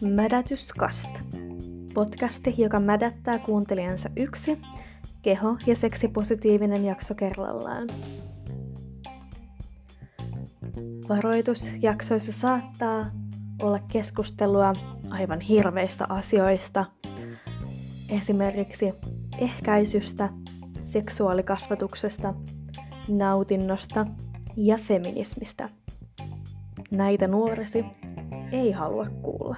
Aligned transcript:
Mädätyskast. 0.00 1.10
Podcasti, 1.94 2.54
joka 2.58 2.80
mädättää 2.80 3.38
kuuntelijansa 3.38 4.10
yksi 4.16 4.58
keho- 5.22 5.56
ja 5.66 5.76
seksipositiivinen 5.76 6.84
jakso 6.84 7.14
kerrallaan. 7.14 7.88
Varoitus 11.08 11.70
jaksoissa 11.80 12.32
saattaa 12.32 13.10
olla 13.62 13.78
keskustelua 13.78 14.72
aivan 15.10 15.40
hirveistä 15.40 16.06
asioista, 16.08 16.84
esimerkiksi 18.08 18.92
ehkäisystä, 19.38 20.28
seksuaalikasvatuksesta, 20.94 22.34
nautinnosta 23.08 24.06
ja 24.56 24.78
feminismistä. 24.78 25.68
Näitä 26.90 27.26
nuoresi 27.28 27.84
ei 28.52 28.72
halua 28.72 29.06
kuulla. 29.22 29.56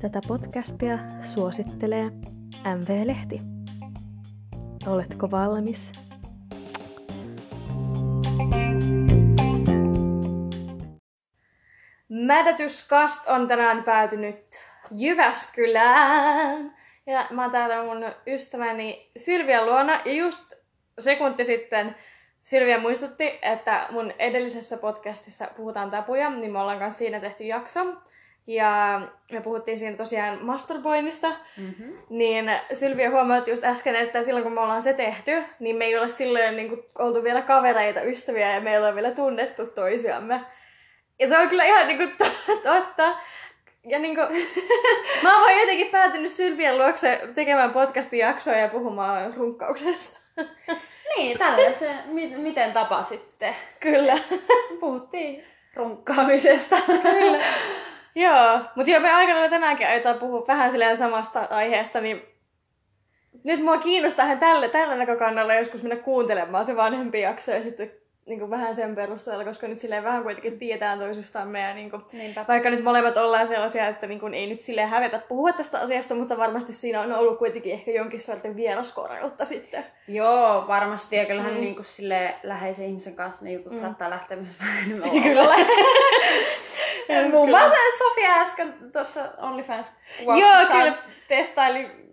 Tätä 0.00 0.20
podcastia 0.28 0.98
suosittelee 1.34 2.10
MV-lehti. 2.78 3.40
Oletko 4.86 5.30
valmis? 5.30 5.92
Mädätyskast 12.08 13.28
on 13.28 13.48
tänään 13.48 13.82
päätynyt 13.82 14.46
Jyväskylään. 14.90 16.83
Ja 17.06 17.26
mä 17.30 17.42
oon 17.42 17.50
täällä 17.50 17.82
mun 17.82 18.04
ystäväni 18.26 19.10
Sylvia 19.16 19.66
luona. 19.66 20.00
Ja 20.04 20.12
just 20.12 20.52
sekunti 20.98 21.44
sitten 21.44 21.96
Sylvia 22.42 22.78
muistutti, 22.78 23.38
että 23.42 23.86
mun 23.90 24.12
edellisessä 24.18 24.76
podcastissa 24.76 25.48
puhutaan 25.56 25.90
tapuja, 25.90 26.30
niin 26.30 26.52
me 26.52 26.58
ollaan 26.58 26.78
kanssa 26.78 26.98
siinä 26.98 27.20
tehty 27.20 27.44
jakso. 27.44 27.80
Ja 28.46 29.00
me 29.32 29.40
puhuttiin 29.40 29.78
siinä 29.78 29.96
tosiaan 29.96 30.44
masturboinnista, 30.44 31.28
mm-hmm. 31.56 31.98
niin 32.08 32.50
Sylvia 32.72 33.10
huomautti 33.10 33.50
just 33.50 33.64
äsken, 33.64 33.96
että 33.96 34.22
silloin 34.22 34.44
kun 34.44 34.52
me 34.52 34.60
ollaan 34.60 34.82
se 34.82 34.92
tehty, 34.92 35.44
niin 35.60 35.76
me 35.76 35.84
ei 35.84 35.98
ole 35.98 36.08
silloin 36.08 36.56
niin 36.56 36.68
kuin, 36.68 36.82
oltu 36.98 37.22
vielä 37.22 37.42
kavereita, 37.42 38.02
ystäviä 38.02 38.54
ja 38.54 38.60
meillä 38.60 38.88
on 38.88 38.94
vielä 38.94 39.10
tunnettu 39.10 39.66
toisiamme. 39.66 40.40
Ja 41.18 41.28
se 41.28 41.38
on 41.38 41.48
kyllä 41.48 41.64
ihan 41.64 41.88
niin 41.88 41.98
kuin, 41.98 42.16
totta. 42.62 43.16
Ja 43.84 43.98
niin 43.98 44.14
kuin, 44.14 44.28
mä 45.22 45.32
oon 45.32 45.42
vaan 45.42 45.60
jotenkin 45.60 45.86
päätynyt 45.86 46.32
Sylvian 46.32 46.78
luokse 46.78 47.20
tekemään 47.34 47.70
podcastin 47.70 48.18
jaksoa 48.18 48.54
ja 48.54 48.68
puhumaan 48.68 49.34
runkkauksesta. 49.36 50.18
Niin, 51.16 51.38
tällä 51.38 51.72
se, 51.72 51.90
mi- 52.04 52.36
miten 52.36 52.72
tapasitte. 52.72 53.54
Kyllä. 53.80 54.18
Puhuttiin 54.80 55.44
runkkaamisesta. 55.76 56.76
Kyllä. 57.02 57.44
Joo, 58.14 58.60
mutta 58.76 58.90
joo, 58.90 59.00
me 59.00 59.10
aikana 59.10 59.48
tänäänkin 59.48 59.86
aiotaan 59.86 60.18
puhua 60.18 60.44
vähän 60.48 60.70
silleen 60.70 60.96
samasta 60.96 61.46
aiheesta, 61.50 62.00
niin 62.00 62.22
nyt 63.44 63.60
mua 63.60 63.78
kiinnostaa 63.78 64.36
tällä, 64.36 64.68
tällä 64.68 64.96
näkökannalla 64.96 65.54
joskus 65.54 65.82
mennä 65.82 65.96
kuuntelemaan 65.96 66.64
se 66.64 66.76
vanhempi 66.76 67.20
jakso 67.20 67.52
ja 67.52 67.62
sitten 67.62 67.92
niin 68.26 68.38
kuin 68.38 68.50
vähän 68.50 68.74
sen 68.74 68.94
perusteella, 68.94 69.44
koska 69.44 69.68
nyt 69.68 69.78
silleen 69.78 70.04
vähän 70.04 70.22
kuitenkin 70.22 70.58
tietää 70.58 70.96
toisistamme 70.96 71.60
ja 71.60 71.74
niin 71.74 71.90
kuin, 71.90 72.02
vaikka 72.48 72.70
nyt 72.70 72.84
molemmat 72.84 73.16
ollaan 73.16 73.46
sellaisia, 73.46 73.88
että 73.88 74.06
niin 74.06 74.20
kuin, 74.20 74.34
ei 74.34 74.46
nyt 74.46 74.60
silleen 74.60 74.88
hävetä 74.88 75.18
puhua 75.18 75.52
tästä 75.52 75.80
asiasta, 75.80 76.14
mutta 76.14 76.38
varmasti 76.38 76.72
siinä 76.72 77.00
on 77.00 77.12
ollut 77.12 77.38
kuitenkin 77.38 77.72
ehkä 77.72 77.90
jonkin 77.90 78.20
sortin 78.20 78.56
vieraskoreutta 78.56 79.44
sitten. 79.44 79.84
Joo, 80.08 80.64
varmasti 80.68 81.16
ja 81.16 81.24
kyllähän 81.24 81.54
mm. 81.54 81.60
niin 81.60 81.74
kuin, 81.74 81.84
sille 81.84 82.34
läheisen 82.42 82.86
ihmisen 82.86 83.14
kanssa 83.14 83.44
ne 83.44 83.52
jutut 83.52 83.72
mm. 83.72 83.78
saattaa 83.78 84.10
lähteä 84.10 84.36
myös 84.36 84.60
vähän 84.60 84.84
enemmän 84.84 85.10
Kyllä. 85.22 85.56
Muun 87.30 87.50
muassa 87.50 87.76
Sofia 87.98 88.40
äsken 88.40 88.74
tuossa 88.92 89.20
OnlyFans 89.38 89.92
Joo, 90.20 90.66
kyllä. 90.68 90.98
testaili 91.28 92.03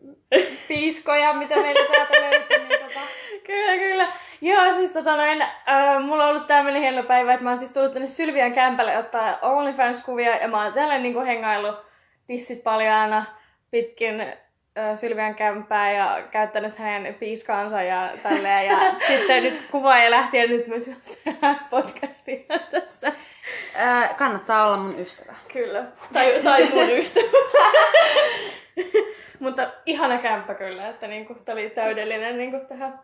piiskoja, 0.68 1.34
mitä 1.34 1.56
meillä 1.56 1.88
täältä 1.92 2.14
löytyy. 2.22 2.60
Niin 2.60 2.80
tota... 2.80 3.00
Kyllä, 3.44 3.78
kyllä. 3.78 4.08
Joo, 4.42 4.74
siis 4.74 4.94
tota 4.94 5.16
noin, 5.16 5.42
äh, 5.42 6.04
mulla 6.04 6.24
on 6.24 6.30
ollut 6.30 6.48
tämmönen 6.48 6.82
hieno 6.82 7.04
päivä, 7.04 7.34
että 7.34 7.44
mä 7.44 7.50
oon 7.50 7.58
siis 7.58 7.72
tullut 7.72 7.94
tänne 7.94 8.08
Sylvian 8.08 8.54
kämpälle 8.54 8.98
ottaa 8.98 9.38
OnlyFans-kuvia 9.42 10.36
ja 10.42 10.48
mä 10.48 10.64
oon 10.64 10.74
täällä 10.74 10.98
niinku 10.98 11.20
hengailu 11.20 11.74
tissit 12.28 12.64
paljaana 12.64 13.26
pitkin 13.72 14.22
äh, 14.22 14.96
Sylvian 14.96 15.36
kämpää 15.36 15.92
ja 15.92 16.22
käyttänyt 16.32 16.78
hänen 16.78 17.14
piiskaansa 17.14 17.82
ja 17.82 18.10
tälleen. 18.24 18.66
Ja 18.66 18.78
sitten 19.08 19.44
nyt 19.44 19.62
kuvaaja 19.72 20.12
lähti 20.12 20.38
ja 20.38 20.48
nyt 20.48 20.68
me 20.68 20.76
podcastia 21.70 22.60
tässä. 22.72 23.12
Äh, 23.80 24.16
kannattaa 24.16 24.68
olla 24.68 24.78
mun 24.78 25.00
ystävä. 25.00 25.36
Kyllä. 25.54 25.86
Tai, 26.14 26.42
tai 26.44 26.70
mun 26.70 26.90
ystävä. 26.90 27.28
Mutta 29.40 29.72
ihana 29.86 30.18
kämppä 30.18 30.54
kyllä, 30.54 30.90
että 30.90 31.08
niinku, 31.08 31.36
tää 31.46 31.54
oli 31.54 31.70
täydellinen 31.70 32.38
niinku, 32.38 32.60
tähän 32.68 33.00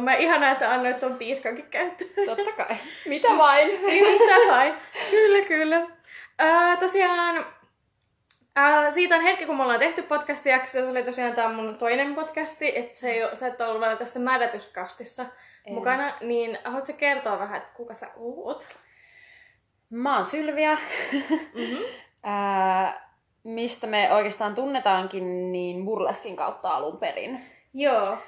Mä 0.00 0.14
Ihana, 0.14 0.50
että 0.50 0.70
annoit 0.70 0.98
tuon 0.98 1.18
piiskankin 1.18 1.66
käyttöön. 1.70 2.10
Totta 2.36 2.52
kai. 2.52 2.76
Mitä 3.08 3.28
vain? 3.38 3.80
Mitä 3.80 4.50
vain. 4.50 4.74
Kyllä, 5.10 5.44
kyllä. 5.44 5.86
Äh, 6.40 6.78
tosiaan, 6.78 7.46
äh, 8.58 8.92
siitä 8.92 9.16
on 9.16 9.22
hetki, 9.22 9.46
kun 9.46 9.56
me 9.56 9.62
ollaan 9.62 9.78
tehty 9.78 10.02
podcast-jakso. 10.02 10.72
Se 10.72 10.88
oli 10.88 11.02
tosiaan 11.02 11.34
tämä 11.34 11.52
mun 11.52 11.78
toinen 11.78 12.14
podcasti, 12.14 12.78
että 12.78 12.98
se 12.98 13.10
ei, 13.10 13.36
sä 13.36 13.46
et 13.46 13.60
ollut 13.60 13.80
vielä 13.80 13.96
tässä 13.96 14.20
mädätyskastissa 14.20 15.22
en. 15.66 15.74
mukana. 15.74 16.12
Niin 16.20 16.58
haluatko 16.64 16.92
kertoa 16.92 17.38
vähän, 17.38 17.56
että 17.56 17.70
kuka 17.74 17.94
sä 17.94 18.08
oot? 18.16 18.66
Mä 19.90 20.16
oon 20.16 20.24
Sylviä. 20.24 20.78
Mm-hmm. 21.12 21.84
äh, 22.26 23.09
mistä 23.44 23.86
me 23.86 24.12
oikeastaan 24.12 24.54
tunnetaankin, 24.54 25.52
niin 25.52 25.84
burleskin 25.84 26.36
kautta 26.36 26.70
alun 26.70 26.96
perin. 26.96 27.40
Joo. 27.74 28.18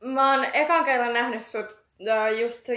Mä 0.00 0.32
oon 0.32 0.44
ekan 0.52 0.84
kerran 0.84 1.12
nähnyt 1.12 1.46
sut 1.46 1.66
uh, 2.00 2.38
just 2.40 2.68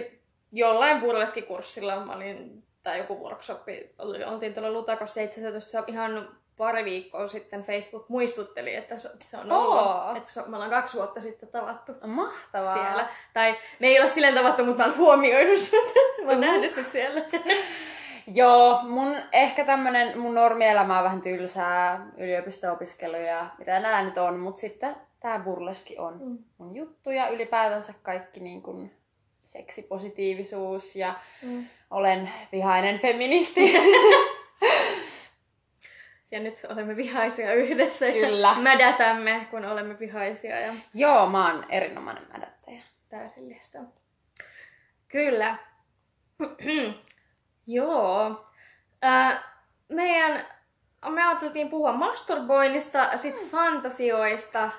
jollain 0.51 1.01
burleskikurssilla. 1.01 2.05
Mä 2.05 2.15
olin, 2.15 2.63
tai 2.83 2.97
joku 2.97 3.23
workshopi, 3.23 3.95
oltiin 4.25 4.53
tuolla 4.53 4.71
Lutakossa 4.71 5.21
itse 5.21 5.47
asiassa 5.47 5.51
tuossa 5.51 5.83
ihan 5.93 6.37
pari 6.57 6.85
viikkoa 6.85 7.27
sitten 7.27 7.63
Facebook 7.63 8.09
muistutteli, 8.09 8.75
että 8.75 8.97
se 8.97 9.37
on 9.37 9.51
ollut, 9.51 9.81
oh. 9.81 10.17
että 10.17 10.31
se, 10.31 10.41
me 10.47 10.55
ollaan 10.55 10.71
kaksi 10.71 10.97
vuotta 10.97 11.21
sitten 11.21 11.49
tavattu. 11.49 11.91
Mahtavaa. 12.07 12.73
Siellä. 12.73 13.09
Tai 13.33 13.57
me 13.79 13.87
ei 13.87 13.99
ole 13.99 14.09
silleen 14.09 14.35
tavattu, 14.35 14.65
mutta 14.65 14.83
mä 14.83 14.89
oon 14.89 14.97
huomioinut 14.97 15.59
sut. 15.59 15.93
mä 16.25 16.31
oon 16.31 16.41
nähnyt 16.41 16.75
sut 16.75 16.91
siellä. 16.91 17.21
Joo, 18.27 18.79
mun 18.83 19.15
ehkä 19.31 19.65
tämmönen 19.65 20.19
mun 20.19 20.35
normielämä 20.35 20.97
on 20.97 21.03
vähän 21.03 21.21
tylsää, 21.21 22.07
yliopisto-opiskelu 22.17 23.15
ja 23.15 23.47
mitä 23.57 23.79
nää 23.79 24.03
nyt 24.03 24.17
on, 24.17 24.39
mutta 24.39 24.61
sitten 24.61 24.95
tämä 25.19 25.39
burleski 25.39 25.97
on 25.97 26.19
mm. 26.23 26.37
mun 26.57 26.75
juttu 26.75 27.11
ja 27.11 27.29
ylipäätänsä 27.29 27.93
kaikki 28.03 28.39
niin 28.39 28.61
kuin 28.61 28.91
seksipositiivisuus 29.43 30.95
ja 30.95 31.15
mm. 31.43 31.65
olen 31.91 32.29
vihainen 32.51 32.99
feministi. 32.99 33.73
ja 36.31 36.39
nyt 36.39 36.65
olemme 36.69 36.95
vihaisia 36.95 37.53
yhdessä 37.53 38.11
Kyllä. 38.11 38.53
ja 38.55 38.61
mädätämme, 38.61 39.47
kun 39.51 39.65
olemme 39.65 39.99
vihaisia. 39.99 40.59
Ja... 40.59 40.73
Joo, 40.93 41.29
mä 41.29 41.51
oon 41.51 41.65
erinomainen 41.69 42.27
mädättäjä. 42.33 42.81
Täydellistä. 43.09 43.79
Kyllä. 45.07 45.57
Joo. 47.67 48.45
Äh, 49.05 49.43
meidän, 49.89 50.45
me 51.09 51.27
ajateltiin 51.27 51.69
puhua 51.69 51.93
masturboinnista, 51.93 53.17
sit 53.17 53.41
mm. 53.41 53.49
fantasioista, 53.49 54.69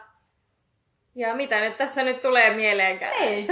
ja 1.15 1.35
mitä 1.35 1.61
nyt 1.61 1.77
tässä 1.77 2.03
nyt 2.03 2.23
tulee 2.23 2.55
mieleenkään? 2.55 3.13
Ei. 3.13 3.47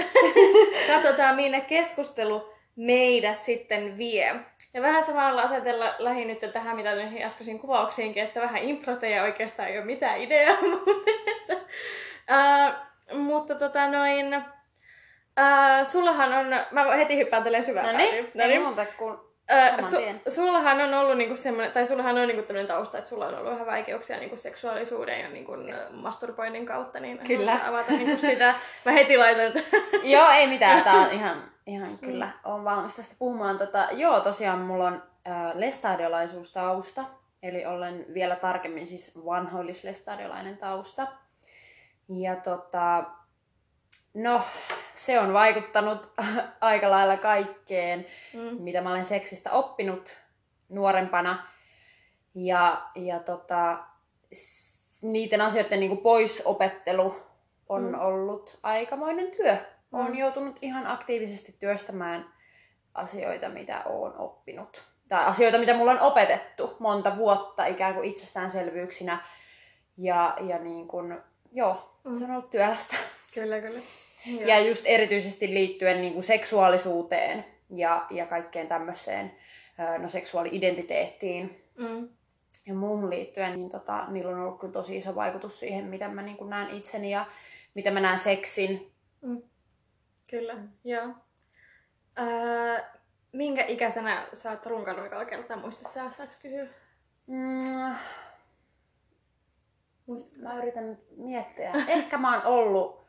Katsotaan, 0.92 1.36
minne 1.36 1.60
keskustelu 1.60 2.54
meidät 2.76 3.42
sitten 3.42 3.98
vie. 3.98 4.34
Ja 4.74 4.82
vähän 4.82 5.02
samalla 5.02 5.42
asetella 5.42 5.94
lähin 5.98 6.28
nyt 6.28 6.52
tähän, 6.52 6.76
mitä 6.76 6.94
näihin 6.94 7.22
äskeisiin 7.22 7.58
kuvauksiinkin, 7.58 8.22
että 8.22 8.40
vähän 8.40 8.62
improteja 8.62 9.22
oikeastaan 9.22 9.68
ei 9.68 9.78
ole 9.78 9.86
mitään 9.86 10.20
ideaa 10.20 10.58
uh, 12.32 13.18
mutta 13.18 13.54
tota 13.54 13.88
noin, 13.88 14.36
uh, 14.36 15.86
sullahan 15.86 16.32
on, 16.32 16.46
mä 16.70 16.96
heti 16.96 17.16
hyppään 17.16 17.42
tälleen 17.42 17.64
syvään 17.64 17.86
No 17.86 18.46
niin, 18.46 18.62
muuta 18.62 18.86
kuin 18.98 19.18
su- 19.82 20.30
sullahan 20.30 20.80
on 20.80 20.94
ollut 20.94 21.18
niinku 21.18 21.36
semmoinen, 21.36 21.72
tai 21.72 21.86
sullahan 21.86 22.18
on 22.18 22.28
niinku 22.28 22.42
tämmöinen 22.42 22.68
tausta, 22.68 22.98
että 22.98 23.10
sulla 23.10 23.26
on 23.26 23.34
ollut 23.34 23.52
vähän 23.52 23.66
vaikeuksia 23.66 24.18
niinku 24.18 24.36
seksuaalisuuden 24.36 25.20
ja 25.20 25.28
niinku 25.28 25.52
masturboinnin 25.90 26.66
kautta, 26.66 27.00
niin 27.00 27.18
kyllä. 27.18 27.58
avata 27.68 27.92
niinku 27.92 28.20
sitä. 28.20 28.54
Mä 28.84 28.92
heti 28.92 29.16
laitan. 29.16 29.62
joo, 30.02 30.30
ei 30.30 30.46
mitään, 30.46 30.84
tää 30.84 30.94
on 30.94 31.10
ihan, 31.10 31.42
ihan 31.66 31.90
mm. 31.90 31.98
kyllä, 31.98 32.30
on 32.44 32.64
valmis 32.64 32.94
tästä 32.94 33.14
puhumaan. 33.18 33.58
Tota, 33.58 33.88
joo, 33.92 34.20
tosiaan 34.20 34.58
mulla 34.58 34.86
on 34.86 35.02
äh, 35.28 35.52
lestadiolaisuustausta, 35.54 37.04
eli 37.42 37.66
olen 37.66 38.06
vielä 38.14 38.36
tarkemmin 38.36 38.86
siis 38.86 39.24
vanhoillislestadiolainen 39.24 40.58
tausta. 40.58 41.06
Ja 42.08 42.36
tota, 42.36 43.04
No, 44.14 44.40
se 44.94 45.20
on 45.20 45.32
vaikuttanut 45.32 46.12
aika 46.60 46.90
lailla 46.90 47.16
kaikkeen, 47.16 48.06
Mm. 48.34 48.62
mitä 48.62 48.80
mä 48.80 48.90
olen 48.90 49.04
seksistä 49.04 49.50
oppinut 49.50 50.16
nuorempana. 50.68 51.46
Ja, 52.34 52.82
ja 52.94 53.18
tota, 53.18 53.78
niiden 55.02 55.40
asioiden 55.40 55.80
niin 55.80 55.98
poisopettelu 55.98 57.22
on 57.68 57.82
mm. 57.88 58.00
ollut 58.00 58.58
aikamoinen 58.62 59.30
työ. 59.30 59.52
Mm. 59.54 59.98
Olen 60.00 60.16
joutunut 60.18 60.58
ihan 60.62 60.86
aktiivisesti 60.86 61.56
työstämään 61.58 62.32
asioita, 62.94 63.48
mitä 63.48 63.82
olen 63.84 64.16
oppinut. 64.18 64.84
Tai 65.08 65.24
asioita, 65.24 65.58
mitä 65.58 65.74
mulla 65.74 65.90
on 65.90 66.00
opetettu 66.00 66.76
monta 66.78 67.16
vuotta 67.16 67.66
ikään 67.66 67.94
kuin 67.94 68.08
itsestäänselvyyksinä. 68.08 69.24
Ja, 69.96 70.36
ja 70.40 70.58
niin 70.58 70.88
kuin, 70.88 71.18
joo, 71.52 71.90
Mm. 72.04 72.18
se 72.18 72.24
on 72.24 72.30
ollut 72.30 72.50
työlästä. 72.50 72.96
Kyllä, 73.34 73.60
kyllä. 73.60 73.80
Joo. 74.26 74.40
Ja 74.48 74.58
just 74.58 74.82
erityisesti 74.84 75.54
liittyen 75.54 76.00
niin 76.00 76.12
kuin 76.12 76.24
seksuaalisuuteen 76.24 77.44
ja, 77.70 78.06
ja 78.10 78.26
kaikkeen 78.26 78.68
tämmöiseen 78.68 79.32
no, 79.98 80.08
seksuaali-identiteettiin 80.08 81.60
Mm. 81.78 82.08
ja 82.66 82.74
muuhun 82.74 83.10
liittyen, 83.10 83.54
niin 83.54 83.70
tota, 83.70 84.04
niillä 84.08 84.30
on 84.30 84.40
ollut 84.40 84.60
kyllä 84.60 84.72
tosi 84.72 84.96
iso 84.96 85.14
vaikutus 85.14 85.58
siihen, 85.58 85.84
miten 85.84 86.10
mä 86.10 86.22
niin 86.22 86.36
kuin 86.36 86.50
näen 86.50 86.70
itseni 86.70 87.10
ja 87.10 87.26
miten 87.74 87.92
mä 87.94 88.00
näen 88.00 88.18
seksin. 88.18 88.92
Mm. 89.20 89.42
Kyllä, 90.26 90.56
joo. 90.84 91.08
Öö, 92.18 92.82
minkä 93.32 93.64
ikäisenä 93.64 94.26
sä 94.32 94.50
oot 94.50 94.66
runkannut 94.66 95.06
ekalla 95.06 95.24
kertaa? 95.24 95.56
Muistatko 95.56 95.90
sä, 95.92 96.10
saaks 96.10 96.36
kysyä? 96.36 96.66
Mm, 97.26 97.94
mä 100.38 100.58
yritän 100.58 100.98
miettiä. 101.16 101.72
Ehkä 101.88 102.18
mä 102.18 102.34
oon 102.34 102.46
ollut, 102.46 103.03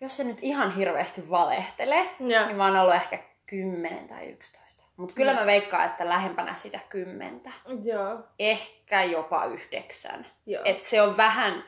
jos 0.00 0.16
se 0.16 0.24
nyt 0.24 0.38
ihan 0.42 0.74
hirveästi 0.76 1.30
valehtele, 1.30 2.06
Joo. 2.20 2.46
niin 2.46 2.56
mä 2.56 2.64
oon 2.66 2.76
ollut 2.76 2.94
ehkä 2.94 3.18
10 3.46 4.08
tai 4.08 4.26
11. 4.26 4.84
Mutta 4.96 5.14
kyllä 5.14 5.32
Joo. 5.32 5.40
mä 5.40 5.46
veikkaan, 5.46 5.84
että 5.86 6.08
lähempänä 6.08 6.54
sitä 6.54 6.80
kymmentä. 6.88 7.50
Joo. 7.84 8.18
Ehkä 8.38 9.02
jopa 9.04 9.44
yhdeksän. 9.44 10.26
Joo. 10.46 10.62
Et 10.64 10.80
se 10.80 11.02
on 11.02 11.16
vähän 11.16 11.64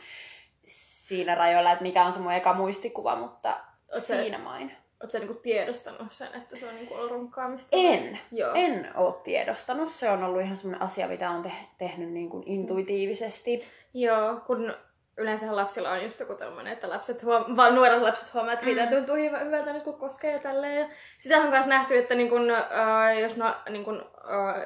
siinä 0.65 1.35
rajoilla, 1.35 1.73
että 1.73 1.83
mikä 1.83 2.05
on 2.05 2.13
se 2.13 2.19
mun 2.19 2.33
eka 2.33 2.55
muistikuva, 2.55 3.17
mutta 3.17 3.57
Oot 3.95 4.03
siinä 4.03 4.39
main. 4.39 4.73
Oot 5.03 5.11
sä 5.11 5.19
niinku 5.19 5.35
tiedostanut 5.35 6.13
sen, 6.13 6.29
että 6.35 6.57
se 6.57 6.69
on 6.69 6.75
niinku 6.75 6.95
ollut 6.95 7.11
runkkaamista? 7.11 7.69
En. 7.73 8.19
Joo. 8.33 8.51
En 8.55 8.89
ole 8.95 9.15
tiedostanut. 9.25 9.89
Se 9.89 10.11
on 10.11 10.25
ollut 10.25 10.43
ihan 10.43 10.57
semmoinen 10.57 10.83
asia, 10.83 11.09
mitä 11.09 11.31
on 11.31 11.43
te- 11.43 11.53
tehnyt 11.79 12.11
niin 12.11 12.31
kuin 12.31 12.43
intuitiivisesti. 12.47 13.69
Joo, 13.95 14.41
kun 14.47 14.75
yleensä 15.17 15.57
lapsilla 15.57 15.91
on 15.91 16.03
just 16.03 16.21
joku 16.21 16.35
tommonen, 16.35 16.73
että 16.73 16.89
lapset 16.89 17.23
huom- 17.25 17.57
vaan 17.57 17.75
nuoret 17.75 18.03
lapset 18.03 18.35
huomaa, 18.35 18.53
että 18.53 18.67
heitä 18.67 18.87
tuntuu 18.87 19.17
hyvä- 19.17 19.39
hyvältä 19.39 19.73
nyt 19.73 19.83
kun 19.83 19.99
koskee 19.99 20.33
ja 20.33 20.39
tälleen. 20.39 20.79
Ja 20.79 20.89
sitä 21.19 21.37
on 21.39 21.51
myös 21.51 21.67
nähty, 21.67 21.99
että 21.99 22.15
niin 22.15 22.29
kun, 22.29 22.51
äh, 22.51 23.19
jos 23.21 23.37
na, 23.37 23.55
niin 23.71 23.85
kun, 23.85 24.11
äh, 24.31 24.63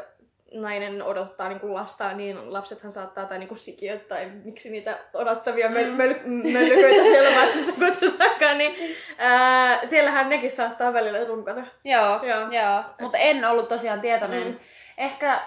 nainen 0.55 1.03
odottaa 1.03 1.49
niin 1.49 1.61
kun 1.61 1.75
lasta, 1.75 2.13
niin 2.13 2.53
lapsethan 2.53 2.93
saattaa, 2.93 3.25
tai 3.27 3.39
niin 3.39 3.49
kun 3.49 3.57
sikiöt, 3.57 4.09
tai 4.09 4.31
miksi 4.45 4.71
niitä 4.71 4.99
odottavia 5.15 5.69
mm. 5.69 5.75
möl- 5.75 5.97
möl- 5.97 6.53
möllyköitä 6.53 7.03
siellä 7.03 7.41
vatsassa 7.41 7.85
kutsutakaan, 7.87 8.59
niin 8.59 8.97
äh, 9.23 9.81
siellähän 9.85 10.29
nekin 10.29 10.51
saattaa 10.51 10.93
välillä 10.93 11.25
runkata. 11.25 11.63
Joo, 11.85 12.25
Joo. 12.27 12.41
joo. 12.51 12.83
mutta 13.01 13.19
en 13.19 13.45
ollut 13.45 13.69
tosiaan 13.69 14.01
tietoinen. 14.01 14.43
Mm. 14.43 14.49
Mm. 14.49 14.59
Ehkä, 14.99 15.41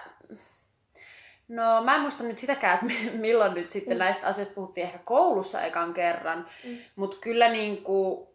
no 1.56 1.84
mä 1.84 1.96
en 1.96 2.02
muista 2.02 2.24
nyt 2.24 2.38
sitäkään, 2.38 2.74
että 2.74 2.86
mi- 2.86 3.18
milloin 3.18 3.54
nyt 3.54 3.70
sitten 3.70 3.98
mm. 3.98 4.00
näistä 4.00 4.28
asioista 4.28 4.54
puhuttiin 4.56 4.88
ehkä 4.88 5.00
koulussa 5.04 5.62
ekan 5.62 5.94
kerran. 5.94 6.46
Mm. 6.66 6.78
Mutta 6.96 7.18
kyllä 7.22 7.50
niinku, 7.50 8.28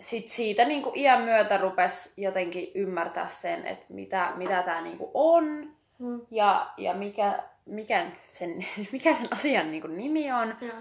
sit 0.00 0.28
siitä 0.28 0.64
niinku 0.64 0.92
iän 0.94 1.22
myötä 1.22 1.56
rupes 1.56 2.12
jotenkin 2.16 2.70
ymmärtää 2.74 3.28
sen, 3.28 3.66
että 3.66 3.94
mitä, 3.94 4.32
mitä 4.36 4.62
tämä 4.62 4.80
niinku 4.80 5.10
on 5.14 5.74
Mm. 5.98 6.20
ja, 6.30 6.66
ja 6.76 6.94
mikä, 6.94 7.38
mikä, 7.66 8.06
sen, 8.28 8.66
mikä 8.92 9.14
sen 9.14 9.28
asian 9.30 9.70
niinku 9.70 9.88
nimi 9.88 10.32
on. 10.32 10.56
Joo. 10.60 10.76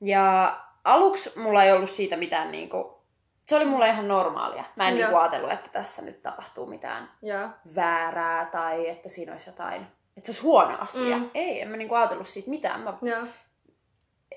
Ja 0.00 0.56
aluksi 0.84 1.38
mulla 1.38 1.64
ei 1.64 1.72
ollut 1.72 1.90
siitä 1.90 2.16
mitään 2.16 2.50
niinku, 2.50 2.98
se 3.46 3.56
oli 3.56 3.64
mulle 3.64 3.88
ihan 3.88 4.08
normaalia. 4.08 4.64
Mä 4.76 4.88
en 4.88 4.96
Joo. 4.96 5.06
niinku 5.06 5.18
ajatellut, 5.20 5.52
että 5.52 5.70
tässä 5.70 6.02
nyt 6.02 6.22
tapahtuu 6.22 6.66
mitään 6.66 7.10
Joo. 7.22 7.48
väärää 7.74 8.44
tai 8.44 8.88
että 8.88 9.08
siinä 9.08 9.32
olisi 9.32 9.50
jotain, 9.50 9.86
että 10.18 10.26
se 10.26 10.30
olisi 10.30 10.42
huono 10.42 10.78
asia. 10.80 11.16
Mm. 11.18 11.30
Ei, 11.34 11.60
en 11.60 11.68
mä 11.68 11.76
niinku 11.76 11.94
ajatellut 11.94 12.26
siitä 12.28 12.50
mitään. 12.50 12.80
Mä, 12.80 12.94
Joo. 13.02 13.22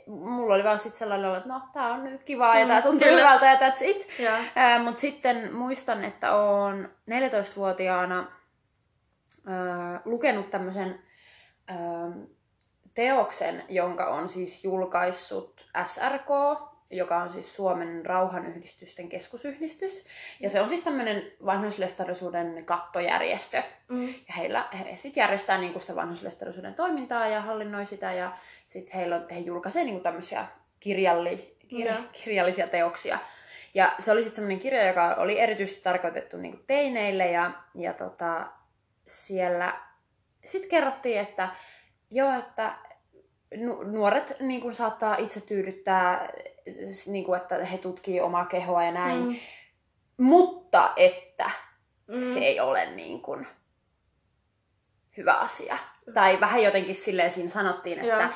mulla 0.07 0.56
oli 0.56 0.63
vaan 0.63 0.78
sitten 0.78 1.00
sellainen 1.00 1.30
olo, 1.30 1.38
että 1.38 1.50
no, 1.50 1.62
tää 1.74 1.88
on 1.94 2.04
nyt 2.04 2.24
kivaa 2.24 2.56
ja 2.60 2.66
Mm, 2.66 2.68
tää 2.68 2.81
tuntuu 2.81 3.07
kyllä. 3.07 3.22
hyvältä 3.22 3.45
ja 3.45 3.69
that's 3.69 3.86
it. 3.86 4.07
Joo. 4.19 4.33
Mutta 4.83 5.00
sitten 5.00 5.54
muistan, 5.54 6.04
että 6.04 6.36
oon 6.36 6.89
14-vuotiaana 7.10 8.31
ää, 9.48 10.01
lukenut 10.06 10.50
tämmöisen 10.50 11.01
ää, 11.68 11.78
teoksen, 12.94 13.63
jonka 13.69 14.07
on 14.07 14.30
siis 14.30 14.63
julkaissut 14.63 15.68
SRK, 15.86 16.30
joka 16.91 17.17
on 17.17 17.29
siis 17.29 17.55
Suomen 17.55 18.05
rauhanyhdistysten 18.05 19.09
keskusyhdistys. 19.09 20.05
Ja 20.39 20.49
se 20.49 20.61
on 20.61 20.69
siis 20.69 20.81
tämmöinen 20.81 21.31
vanhuslestaruuden 21.45 22.65
kattojärjestö. 22.65 23.63
Mm. 23.89 24.07
Ja 24.07 24.33
heillä, 24.38 24.69
he 24.79 24.95
sitten 24.95 25.21
järjestää 25.21 25.57
niinku 25.57 25.79
sitä 25.79 25.95
vanhuslestaruuden 25.95 26.75
toimintaa 26.75 27.27
ja 27.27 27.41
hallinnoi 27.41 27.85
sitä. 27.85 28.13
Ja 28.13 28.31
sitten 28.67 28.95
heillä 28.95 29.15
on, 29.15 29.27
he 29.29 29.39
julkaisee 29.39 29.83
niinku 29.83 30.01
tämmöisiä 30.01 30.45
kirjalli, 30.79 31.57
kir, 31.67 31.93
kirjallisia 32.23 32.67
teoksia. 32.67 33.19
Ja 33.73 33.94
se 33.99 34.11
oli 34.11 34.23
sitten 34.23 34.35
semmoinen 34.35 34.59
kirja, 34.59 34.87
joka 34.87 35.15
oli 35.15 35.39
erityisesti 35.39 35.83
tarkoitettu 35.83 36.37
niinku 36.37 36.63
teineille. 36.67 37.31
Ja, 37.31 37.51
ja 37.75 37.94
tota, 37.94 38.47
siellä 39.07 39.81
sitten 40.45 40.69
kerrottiin, 40.69 41.19
että 41.19 41.49
joo, 42.09 42.39
että 42.39 42.75
nu- 43.55 43.83
nuoret 43.83 44.35
niin 44.39 44.61
kuin 44.61 44.73
saattaa 44.73 45.15
itse 45.15 45.41
tyydyttää, 45.41 46.29
niin 47.07 47.25
kuin, 47.25 47.41
että 47.41 47.65
he 47.65 47.77
tutkii 47.77 48.21
omaa 48.21 48.45
kehoa 48.45 48.83
ja 48.83 48.91
näin. 48.91 49.23
Mm. 49.23 49.35
Mutta 50.17 50.93
että 50.95 51.49
Mm. 52.07 52.21
se 52.21 52.39
ei 52.39 52.59
ole 52.59 52.85
niin 52.85 53.21
kuin 53.21 53.47
hyvä 55.17 55.33
asia. 55.33 55.77
Tai 56.13 56.39
vähän 56.39 56.63
jotenkin 56.63 56.95
silleen 56.95 57.31
siinä 57.31 57.49
sanottiin, 57.49 57.99
että 57.99 58.23
Joo. 58.23 58.29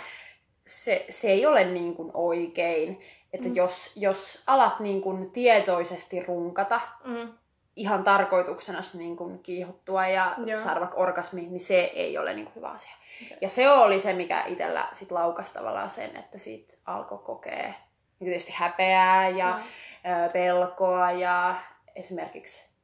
se, 0.68 1.06
se 1.10 1.27
ei 1.31 1.45
ole 1.45 1.66
niin 1.66 1.95
kuin 1.95 2.12
oikein. 2.13 3.00
Että 3.33 3.48
Mm. 3.48 3.56
jos, 3.56 3.92
jos 3.95 4.44
alat 4.48 4.80
niin 4.80 5.01
kuin 5.01 5.32
tietoisesti 5.32 6.20
runkata 6.24 6.82
Mm. 7.03 7.34
ihan 7.75 8.03
tarkoituksena 8.03 8.79
niin 8.94 9.17
kuin 9.17 9.44
kiihottua 9.44 10.08
ja 10.08 10.36
Joo. 10.46 10.62
saada 10.62 10.79
vaikka 10.79 10.98
orgasmi, 10.98 11.41
niin 11.41 11.60
se 11.60 11.79
ei 11.82 12.17
ole 12.17 12.34
niin 12.34 12.46
kuin 12.46 12.55
hyvä 12.55 12.70
asia. 12.70 12.91
Okei. 13.25 13.38
Ja 13.41 13.50
se 13.50 13.70
oli 13.72 14.00
se, 14.00 14.13
mikä 14.13 14.44
itsellä 14.48 14.88
sit 14.91 15.12
laukasi 15.12 15.53
tavallaan 15.53 15.89
sen, 15.89 16.15
että 16.17 16.38
siitä 16.38 16.75
alkoi 16.86 17.17
kokea 17.17 17.74
tietysti 18.19 18.53
häpeää 18.55 19.29
ja 19.29 19.57
ö, 19.57 20.29
pelkoa 20.29 21.12
ja 21.12 21.55
esimerkiksi 21.95 22.75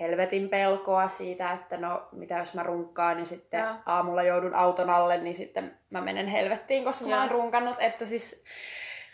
helvetin 0.00 0.48
pelkoa 0.48 1.08
siitä, 1.08 1.52
että 1.52 1.76
no 1.76 2.08
mitä 2.12 2.34
jos 2.34 2.54
mä 2.54 2.62
runkkaan 2.62 3.18
ja 3.18 3.24
sitten 3.24 3.60
Joo. 3.60 3.74
aamulla 3.86 4.22
joudun 4.22 4.54
auton 4.54 4.90
alle, 4.90 5.16
niin 5.16 5.34
sitten 5.34 5.78
mä 5.90 6.00
menen 6.00 6.26
helvettiin, 6.26 6.84
koska 6.84 7.04
Joo. 7.04 7.16
mä 7.16 7.20
oon 7.20 7.30
runkannut, 7.30 7.76
että 7.78 8.04
siis 8.04 8.44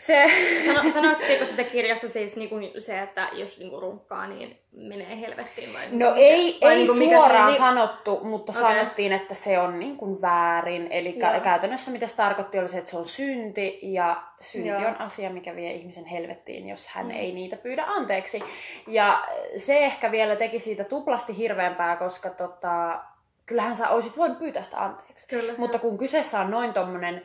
se... 0.05 0.25
Sano, 0.65 0.91
sanottiinko 0.93 1.45
sitä 1.45 1.63
kirjassa 1.63 2.09
siis 2.09 2.35
niinku 2.35 2.55
se, 2.79 3.01
että 3.01 3.27
jos 3.33 3.59
niinku 3.59 3.79
runkkaa, 3.79 4.27
niin 4.27 4.59
menee 4.71 5.19
helvettiin 5.19 5.73
vai? 5.73 5.81
No 5.91 6.13
ei, 6.15 6.57
vai 6.61 6.71
ei 6.71 6.77
niinku 6.77 6.93
mikä 6.93 7.17
suoraan 7.17 7.51
se- 7.51 7.57
sanottu, 7.57 8.19
mutta 8.23 8.51
Okei. 8.51 8.61
sanottiin, 8.61 9.13
että 9.13 9.35
se 9.35 9.59
on 9.59 9.79
niin 9.79 9.97
kuin 9.97 10.21
väärin. 10.21 10.87
Eli 10.91 11.19
Joo. 11.19 11.39
Käytännössä 11.43 11.91
mitä 11.91 12.07
se 12.07 12.15
tarkoitti 12.15 12.59
oli 12.59 12.67
se, 12.67 12.77
että 12.77 12.89
se 12.89 12.97
on 12.97 13.05
synti 13.05 13.79
ja 13.81 14.23
synti 14.41 14.67
Joo. 14.67 14.77
On 14.87 15.01
asia, 15.01 15.29
mikä 15.29 15.55
vie 15.55 15.71
ihmisen 15.73 16.05
helvettiin, 16.05 16.69
jos 16.69 16.87
hän 16.87 17.05
Mm. 17.05 17.11
ei 17.11 17.31
niitä 17.31 17.55
pyydä 17.57 17.83
anteeksi. 17.87 18.43
Ja 18.87 19.23
se 19.57 19.77
ehkä 19.79 20.11
vielä 20.11 20.35
teki 20.35 20.59
siitä 20.59 20.83
tuplasti 20.83 21.37
hirveämpää, 21.37 21.95
koska 21.95 22.29
tota, 22.29 23.03
kyllähän 23.45 23.75
sä 23.75 23.89
olisit 23.89 24.17
voinut 24.17 24.39
pyytää 24.39 24.63
sitä 24.63 24.77
anteeksi. 24.83 25.27
Kyllä. 25.27 25.53
Mutta 25.57 25.79
kun 25.79 25.97
kyseessä 25.97 26.39
on 26.39 26.51
noin 26.51 26.73
tommonen 26.73 27.21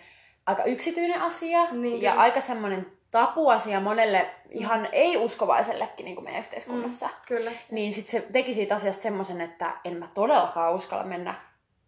aika 0.48 0.64
yksityinen 0.64 1.22
asia 1.22 1.64
Niin, 1.70 2.02
ja 2.02 2.10
kyllä. 2.10 2.22
aika 2.22 2.40
semmoinen 2.40 2.86
tapuasia 3.10 3.80
monelle 3.80 4.26
ihan 4.50 4.88
ei-uskovaisellekin 4.92 6.04
niin 6.04 6.14
kuin 6.14 6.24
meidän 6.24 6.40
yhteiskunnassa, 6.42 7.06
Mm, 7.06 7.12
kyllä. 7.28 7.50
niin 7.70 7.92
sitten 7.92 8.10
se 8.20 8.26
teki 8.32 8.54
siitä 8.54 8.74
asiasta 8.74 9.02
semmoisen, 9.02 9.40
että 9.40 9.70
en 9.84 9.96
mä 9.96 10.06
todellakaan 10.14 10.74
uskalla 10.74 11.04
mennä 11.04 11.34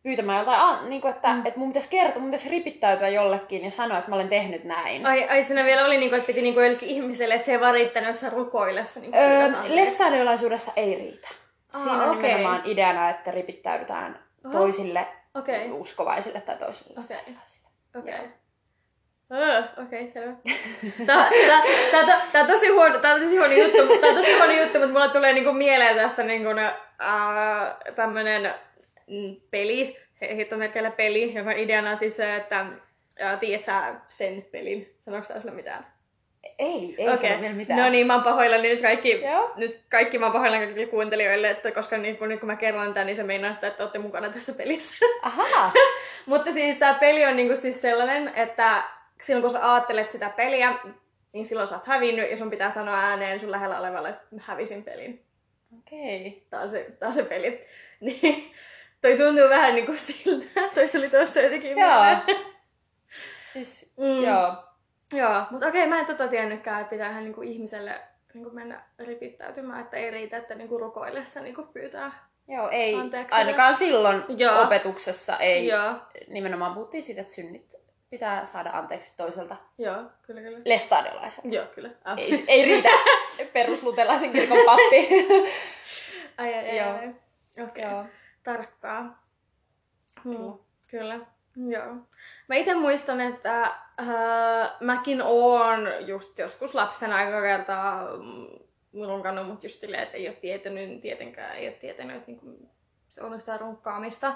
pyytämään 0.03 0.39
jotain, 0.39 0.91
niin 0.91 1.01
kuin, 1.01 1.15
että, 1.15 1.33
Mm. 1.35 1.47
että 1.47 1.59
mun 1.61 1.69
pitäisi 1.69 1.89
kertoa, 1.89 2.21
mun 2.23 2.31
pitäisi 2.31 2.49
ripittäytyä 2.49 3.09
jollekin 3.09 3.65
ja 3.65 3.71
sanoa, 3.71 3.99
että 3.99 4.11
mä 4.11 4.17
olen 4.17 4.29
tehnyt 4.29 4.65
näin. 4.65 5.07
Ai, 5.07 5.29
ai 5.29 5.43
siinä 5.43 5.65
vielä 5.65 5.85
oli, 5.85 5.99
niinku, 5.99 6.15
että 6.17 6.27
piti 6.27 6.43
niinku 6.43 6.61
jollekin 6.61 6.89
ihmiselle, 6.89 7.35
että 7.35 7.45
se 7.45 7.53
ei 7.53 7.61
vaan 7.61 7.75
riittänyt, 7.75 8.09
että 8.09 8.21
sä 8.21 8.31
rukoillessa 8.31 9.01
niinku 9.01 9.19
Öö, 9.19 9.53
lestadiolaisuudessa 9.69 10.73
ei 10.77 10.95
riitä. 10.99 11.29
Aa, 11.75 11.81
Siinä 11.81 12.05
on 12.05 12.11
okei. 12.17 12.23
nimenomaan 12.31 12.63
ideana, 12.65 13.11
että 13.11 13.31
ripittäydytään 13.31 14.19
Aha. 14.45 14.53
toisille 14.59 15.09
Okei. 15.35 15.71
uskovaisille 15.71 16.41
tai 16.41 16.57
toisille. 16.57 16.95
Okay. 17.95 18.15
Oh, 18.15 18.29
Okei, 19.31 19.85
okay, 19.85 20.07
selvä. 20.07 20.33
Tää, 21.07 21.31
tää, 21.47 21.63
tää, 21.91 22.21
tää, 22.33 22.43
on 22.43 22.47
tosi 22.47 22.69
huono, 22.69 22.95
on 22.95 23.21
tosi 23.21 23.37
huono 23.37 23.53
juttu, 23.53 23.99
tää 24.01 24.11
on 24.11 24.17
tosi 24.17 24.39
huono 24.39 24.53
juttu, 24.53 24.79
mutta 24.79 24.93
mulla 24.93 25.09
tulee 25.09 25.33
niinku 25.33 25.53
mieleen 25.53 25.97
tästä 25.97 26.23
niinku, 26.23 26.49
äh, 26.51 27.95
tämmönen 27.95 28.55
mm, 29.07 29.37
peli, 29.51 29.97
hittomerkillä 30.37 30.91
peli, 30.91 31.35
jonka 31.35 31.53
ideana 31.53 31.91
on 31.91 31.97
siis 31.97 32.17
se, 32.17 32.37
että 32.37 32.67
äh, 33.23 33.39
tiedät 33.39 33.63
sä 33.63 33.95
sen 34.09 34.43
pelin? 34.43 34.95
Sanoiko 35.01 35.29
tää 35.29 35.41
sulle 35.41 35.55
mitään? 35.55 35.87
Ei, 36.59 36.95
ei 36.99 37.09
okay. 37.09 37.41
vielä 37.41 37.55
mitään. 37.55 37.81
No 37.81 37.89
niin, 37.89 38.07
mä 38.07 38.15
oon 38.15 38.23
pahoillani 38.23 38.69
nyt 38.69 38.83
kaikki, 38.83 39.21
Joo. 39.21 39.53
nyt 39.57 39.81
kaikki 39.91 40.19
mä 40.19 40.27
oon 40.27 40.33
pahoillani 40.33 40.67
kaikille 40.67 40.87
kuuntelijoille, 40.87 41.51
että 41.51 41.73
koska 41.73 41.97
niin 41.97 42.17
kun, 42.17 42.29
nyt 42.29 42.41
kun 42.41 42.47
mä 42.47 42.57
kerron 42.57 42.95
tämän, 42.95 43.07
niin 43.07 43.17
se 43.17 43.23
meinaa 43.23 43.55
sitä, 43.55 43.67
että 43.67 43.83
olette 43.83 43.99
mukana 43.99 44.29
tässä 44.29 44.53
pelissä. 44.53 44.97
Aha. 45.23 45.73
Mutta 46.27 46.53
siis 46.53 46.77
tää 46.77 46.95
peli 46.95 47.27
on 47.27 47.37
niinku 47.37 47.57
siis 47.57 47.83
sellainen, 47.83 48.33
että 48.37 48.83
silloin 49.21 49.43
kun 49.43 49.51
sä 49.51 49.73
ajattelet 49.73 50.11
sitä 50.11 50.31
peliä, 50.31 50.79
niin 51.33 51.47
silloin 51.47 51.69
sä 51.69 51.75
oot 51.75 51.87
hävinnyt 51.87 52.31
ja 52.31 52.37
sun 52.37 52.51
pitää 52.51 52.71
sanoa 52.71 52.99
ääneen 52.99 53.41
sun 53.41 53.51
lähellä 53.51 53.79
olevalle, 53.79 54.09
että 54.09 54.27
hävisin 54.39 54.85
pelin. 54.85 55.25
Okei. 55.79 56.27
Okay. 56.27 56.41
Tää 56.51 56.61
on 56.61 56.69
se, 56.69 56.97
tää 56.99 57.07
on 57.07 57.13
se 57.13 57.23
peli. 57.23 57.61
Niin, 58.01 58.55
toi 59.01 59.17
tuntuu 59.17 59.49
vähän 59.49 59.75
niinku 59.75 59.93
siltä. 59.97 60.61
Toi 60.75 60.89
tuli 60.89 61.11
tosta 61.11 61.41
jotenkin 61.41 61.79
Joo. 61.79 62.05
siis, 63.53 63.95
mm. 63.97 64.23
joo. 64.25 64.55
Joo, 65.13 65.43
mutta 65.51 65.67
okei, 65.67 65.87
mä 65.87 66.01
en 66.01 66.07
tota 66.07 66.29
tiennytkään, 66.29 66.81
että 66.81 66.91
pitää 66.91 67.11
ihan 67.11 67.25
niinku 67.25 67.43
ihmiselle 67.43 68.01
niinku 68.35 68.51
mennä 68.51 68.85
ripittäytymään, 68.99 69.81
että 69.81 69.97
ei 69.97 70.11
riitä, 70.11 70.37
että 70.37 70.55
niinku 70.55 70.79
rukoillessa 70.79 71.41
niinku 71.41 71.63
pyytää 71.63 72.13
Joo, 72.51 72.69
ei. 72.71 72.95
Anteeksi. 72.95 73.37
Ainakaan 73.37 73.75
silloin 73.75 74.23
Joo. 74.29 74.63
opetuksessa 74.63 75.37
ei. 75.37 75.67
Joo. 75.67 75.95
Nimenomaan 76.29 76.75
puhuttiin 76.75 77.03
siitä, 77.03 77.21
että 77.21 77.35
synnit 77.35 77.75
pitää 78.11 78.45
saada 78.45 78.71
anteeksi 78.71 79.17
toiselta. 79.17 79.57
Joo, 79.79 80.03
kyllä, 80.23 80.41
kyllä. 80.41 80.59
Lestadiolaisen. 80.65 81.53
Joo, 81.53 81.67
kyllä. 81.67 81.91
Ei, 82.17 82.45
ei 82.49 82.65
riitä 82.65 82.89
peruslutelaisen 83.53 84.33
kirkon 84.33 84.59
pappi. 84.67 85.09
ai, 86.39 86.55
ai, 86.55 86.79
Joo. 86.79 86.91
ai. 86.91 87.15
Okei, 87.65 87.85
okay. 87.85 88.05
tarkkaa. 88.43 89.23
Hmm. 90.25 90.35
Kyllä. 90.35 90.57
kyllä. 90.91 91.21
Joo. 91.57 91.97
Mä 92.49 92.55
itse 92.55 92.75
muistan, 92.75 93.21
että 93.21 93.63
äh, 93.63 94.71
mäkin 94.81 95.23
oon 95.23 95.89
just 96.01 96.39
joskus 96.39 96.75
lapsena 96.75 97.17
aika 97.17 97.43
kertaa 97.43 98.07
runkannut, 99.07 99.47
mutta 99.47 99.67
just 99.67 99.81
silleen, 99.81 100.03
että 100.03 100.17
ei 100.17 100.29
ole 100.29 100.37
tietänyt, 100.37 101.01
tietenkään 101.01 101.57
ei 101.57 101.69
ole 101.69 101.77
tietänyt, 101.77 102.17
että 102.17 102.27
niinku, 102.27 102.71
se 103.09 103.25
on 103.25 103.41
sitä 103.41 103.57
runkkaamista. 103.57 104.35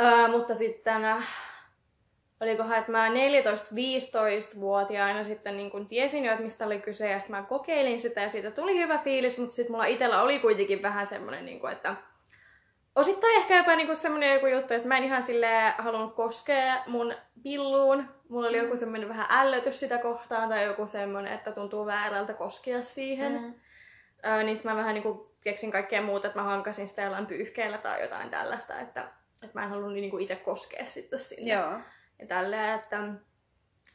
Äh, 0.00 0.30
mutta 0.30 0.54
sitten 0.54 1.04
äh, 1.04 1.28
olikohan, 2.40 2.78
että 2.78 2.92
mä 2.92 3.08
14-15-vuotiaana 3.08 5.22
sitten 5.22 5.56
niin 5.56 5.70
kun 5.70 5.88
tiesin 5.88 6.24
jo, 6.24 6.32
että 6.32 6.44
mistä 6.44 6.66
oli 6.66 6.80
kyse, 6.80 7.10
ja 7.10 7.20
sitten 7.20 7.36
mä 7.36 7.42
kokeilin 7.42 8.00
sitä, 8.00 8.20
ja 8.20 8.28
siitä 8.28 8.50
tuli 8.50 8.78
hyvä 8.78 8.98
fiilis, 8.98 9.38
mutta 9.38 9.54
sitten 9.54 9.72
mulla 9.72 9.84
itsellä 9.84 10.22
oli 10.22 10.38
kuitenkin 10.38 10.82
vähän 10.82 11.06
semmoinen, 11.06 11.44
niin 11.44 11.60
kuin, 11.60 11.72
että 11.72 11.96
osittain 12.96 13.36
ehkä 13.36 13.56
jopa 13.56 13.76
niin 13.76 13.96
semmoinen 13.96 14.34
joku 14.34 14.46
juttu, 14.46 14.74
että 14.74 14.88
mä 14.88 14.96
en 14.96 15.04
ihan 15.04 15.22
sille 15.22 15.74
halunnut 15.78 16.14
koskea 16.14 16.82
mun 16.86 17.14
pilluun. 17.42 18.08
Mulla 18.28 18.48
oli 18.48 18.58
mm. 18.58 18.64
joku 18.64 18.76
semmoinen 18.76 19.08
vähän 19.08 19.26
ällötys 19.30 19.80
sitä 19.80 19.98
kohtaan, 19.98 20.48
tai 20.48 20.64
joku 20.64 20.86
semmoinen, 20.86 21.32
että 21.32 21.52
tuntuu 21.52 21.86
väärältä 21.86 22.34
koskea 22.34 22.82
siihen. 22.82 23.32
Mm. 23.32 23.54
Öö, 24.26 24.42
niin 24.42 24.58
mä 24.64 24.76
vähän 24.76 24.94
niin 24.94 25.02
kuin 25.02 25.20
keksin 25.40 25.72
kaikkea 25.72 26.02
muuta, 26.02 26.26
että 26.26 26.38
mä 26.38 26.44
hankasin 26.44 26.88
sitä 26.88 27.02
jollain 27.02 27.26
pyyhkeellä 27.26 27.78
tai 27.78 28.02
jotain 28.02 28.30
tällaista, 28.30 28.80
että, 28.80 29.00
että 29.42 29.58
mä 29.58 29.62
en 29.62 29.70
halunnut 29.70 29.92
niin 29.92 30.20
itse 30.20 30.36
koskea 30.36 30.84
sitten 30.84 31.20
sinne. 31.20 31.54
Joo 31.54 31.78
ja 32.18 32.26
tälleen, 32.26 32.74
että 32.74 32.98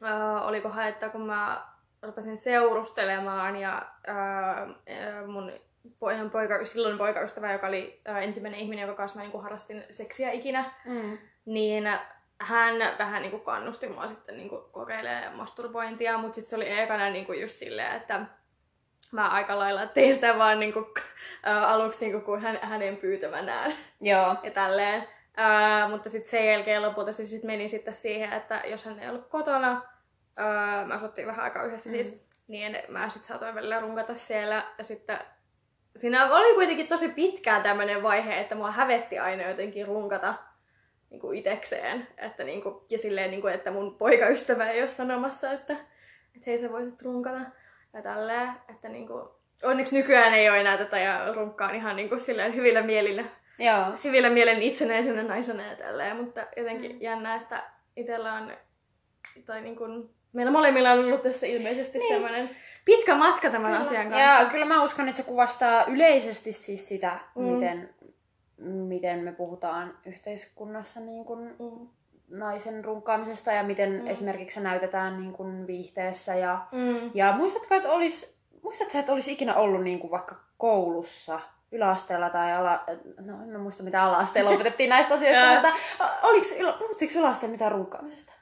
äh, 0.04 0.48
olikohan, 0.48 0.88
että 0.88 1.10
kun 1.10 1.26
mä 1.26 1.68
rupesin 2.02 2.38
seurustelemaan 2.38 3.56
ja 3.56 3.86
äh, 4.10 5.28
mun 5.28 5.52
ihan 6.14 6.30
poika, 6.30 6.66
silloin 6.66 6.98
poikaystävä, 6.98 7.52
joka 7.52 7.68
oli 7.68 8.02
äh, 8.10 8.24
ensimmäinen 8.24 8.60
ihminen, 8.60 8.88
joka 8.88 8.98
kanssa 8.98 9.20
mä 9.20 9.26
niin 9.26 9.42
harrastin 9.42 9.84
seksiä 9.92 10.32
ikinä, 10.32 10.72
mm. 10.86 11.18
niin 11.46 11.84
hän 12.40 12.76
vähän 13.00 13.22
niin 13.22 13.32
kuin 13.32 13.44
kannusti 13.44 13.90
mua 13.90 14.08
sitten 14.08 14.38
niin 14.38 14.50
kuin 14.50 14.62
kokeilemaan 14.72 15.36
masturbointia, 15.36 16.18
mutta 16.18 16.36
sitten 16.36 16.50
se 16.50 16.56
oli 16.56 16.80
ekana 16.80 17.10
niin 17.10 17.26
kuin 17.26 17.42
just 17.42 17.54
silleen, 17.54 17.96
että 17.96 18.26
mä 19.12 19.30
aika 19.30 19.60
lailla 19.60 19.88
tein 19.88 20.16
sitä 20.16 20.38
vaan 20.38 20.60
niin 20.60 20.74
kuin, 20.74 20.86
äh, 21.48 21.64
aluksi 21.64 22.06
niin 22.06 22.12
kuin, 22.12 22.24
kuin 22.24 22.42
hän, 22.42 22.60
hänen 22.62 22.98
pyytämänään. 22.98 23.74
Joo. 24.02 24.36
Ja 24.44 24.52
tälleen. 24.52 25.08
Ää, 25.38 25.88
mutta 25.88 26.10
sitten 26.10 26.32
sen 26.32 26.48
jälkeen 26.48 26.82
lopulta 26.82 27.12
se 27.12 27.26
sit 27.26 27.44
meni 27.44 27.68
sitten 27.68 27.94
siihen, 27.94 28.34
että 28.34 28.62
jos 28.66 28.86
hän 28.86 29.00
ei 29.00 29.10
ollut 29.10 29.28
kotona, 29.28 29.82
ää, 30.36 30.86
mä 30.86 30.94
asuttiin 30.94 31.28
vähän 31.28 31.44
aikaa 31.44 31.64
yhdessä 31.64 31.90
mm. 31.90 31.94
siis, 31.94 32.28
niin 32.48 32.78
mä 32.88 33.10
sitten 33.10 33.28
saatoin 33.28 33.56
välillä 33.56 33.80
runkata 33.80 34.16
siellä. 34.16 34.64
Ja 34.78 34.84
sitten 34.84 35.20
siinä 35.96 36.36
oli 36.36 36.54
kuitenkin 36.54 36.88
tosi 36.88 37.10
pitkään 37.10 37.64
tämmöinen 37.64 38.04
vaihe, 38.04 38.40
että 38.40 38.56
mua 38.56 38.72
hävetti 38.72 39.20
aina 39.20 39.50
jotenkin 39.50 39.88
runkata 39.88 40.34
niin 41.10 41.22
kuin 41.22 41.38
itekseen. 41.38 42.08
Että 42.18 42.44
niin 42.44 42.64
kuin, 42.64 42.76
ja 42.90 42.98
silleen, 42.98 43.32
niin 43.32 43.42
kuin, 43.42 43.54
että 43.54 43.72
mun 43.72 43.96
poikaystävä 43.98 44.70
ei 44.70 44.82
ole 44.82 44.90
sanomassa, 44.90 45.52
että, 45.52 45.74
että 46.36 46.46
hei 46.48 46.58
sä 46.58 46.72
voisit 46.72 47.02
runkata. 47.02 47.40
Ja 47.94 48.02
tälleen, 48.02 48.52
että 48.70 48.90
niin 48.90 49.08
kuin, 49.08 49.30
onneksi 49.64 49.98
nykyään 49.98 50.34
ei 50.34 50.50
ole 50.50 50.60
enää 50.60 50.78
tätä 50.78 51.00
ja 51.00 51.34
runkkaan 51.34 51.76
ihan 51.76 51.96
niin 51.96 52.10
kuin, 52.10 52.20
silleen 52.20 52.56
hyvillä 52.56 52.82
mielillä 52.82 53.24
Joo. 53.62 53.98
hyvillä 54.04 54.30
mielen 54.30 54.62
itsenäisenä 54.62 55.24
naisena 55.24 55.64
ja 55.64 55.76
tälleen, 55.76 56.18
mutta 56.18 56.48
jotenkin 56.58 56.92
mm. 56.92 57.02
jännä, 57.02 57.36
että 57.36 57.64
itsellä 57.96 58.34
on, 58.34 58.52
tai 59.46 59.62
niin 59.62 59.76
kuin, 59.76 60.10
meillä 60.34 60.52
molemmilla 60.52 60.92
on 60.92 61.00
ollut 61.00 61.24
tässä 61.24 61.48
ilmeisesti 61.48 61.98
niin. 61.98 62.14
semmoinen 62.14 62.50
pitkä 62.86 63.16
matka 63.16 63.50
tämän 63.50 63.72
kyllä. 63.72 63.80
asian 63.80 64.10
kanssa. 64.10 64.44
Ja 64.44 64.50
kyllä 64.50 64.66
mä 64.66 64.84
uskon, 64.84 65.08
että 65.08 65.22
se 65.22 65.28
kuvastaa 65.28 65.86
yleisesti 65.86 66.52
siis 66.52 66.88
sitä, 66.88 67.20
mm. 67.36 67.44
miten, 67.44 67.90
miten 68.88 69.20
me 69.20 69.32
puhutaan 69.32 69.98
yhteiskunnassa 70.06 71.00
niin 71.00 71.26
kuin 71.26 71.56
mm. 71.60 71.88
naisen 72.30 72.86
runkaamisesta 72.86 73.52
ja 73.52 73.64
miten 73.64 74.02
mm. 74.02 74.08
esimerkiksi 74.08 74.54
se 74.54 74.62
näytetään 74.62 75.22
niin 75.22 75.34
kuin 75.34 75.68
viihteessä. 75.68 76.36
Ja, 76.36 76.66
mm. 76.72 77.12
ja 77.14 77.34
muistatko, 77.38 77.76
että 77.76 77.92
olisi, 77.92 78.36
muistatko, 78.64 78.98
että 78.98 79.14
olisi 79.14 79.32
ikinä 79.32 79.56
ollut 79.56 79.84
niin 79.84 80.00
kuin 80.00 80.12
vaikka 80.12 80.36
koulussa 80.58 81.40
yläasteella 81.72 82.30
tai 82.30 82.54
ala... 82.54 82.84
No, 83.20 83.34
en 83.44 83.60
muista 83.60 83.84
mitä 83.84 84.04
ala-asteella 84.04 84.52
opetettiin 84.52 84.90
näistä 84.90 85.14
asioista, 85.14 85.52
mutta 85.54 85.74
oliko, 86.24 86.46
puhuttiinko 86.80 87.20
yläasteella 87.20 87.52
mitään 87.52 87.72
runkkaamisesta? 87.72 88.34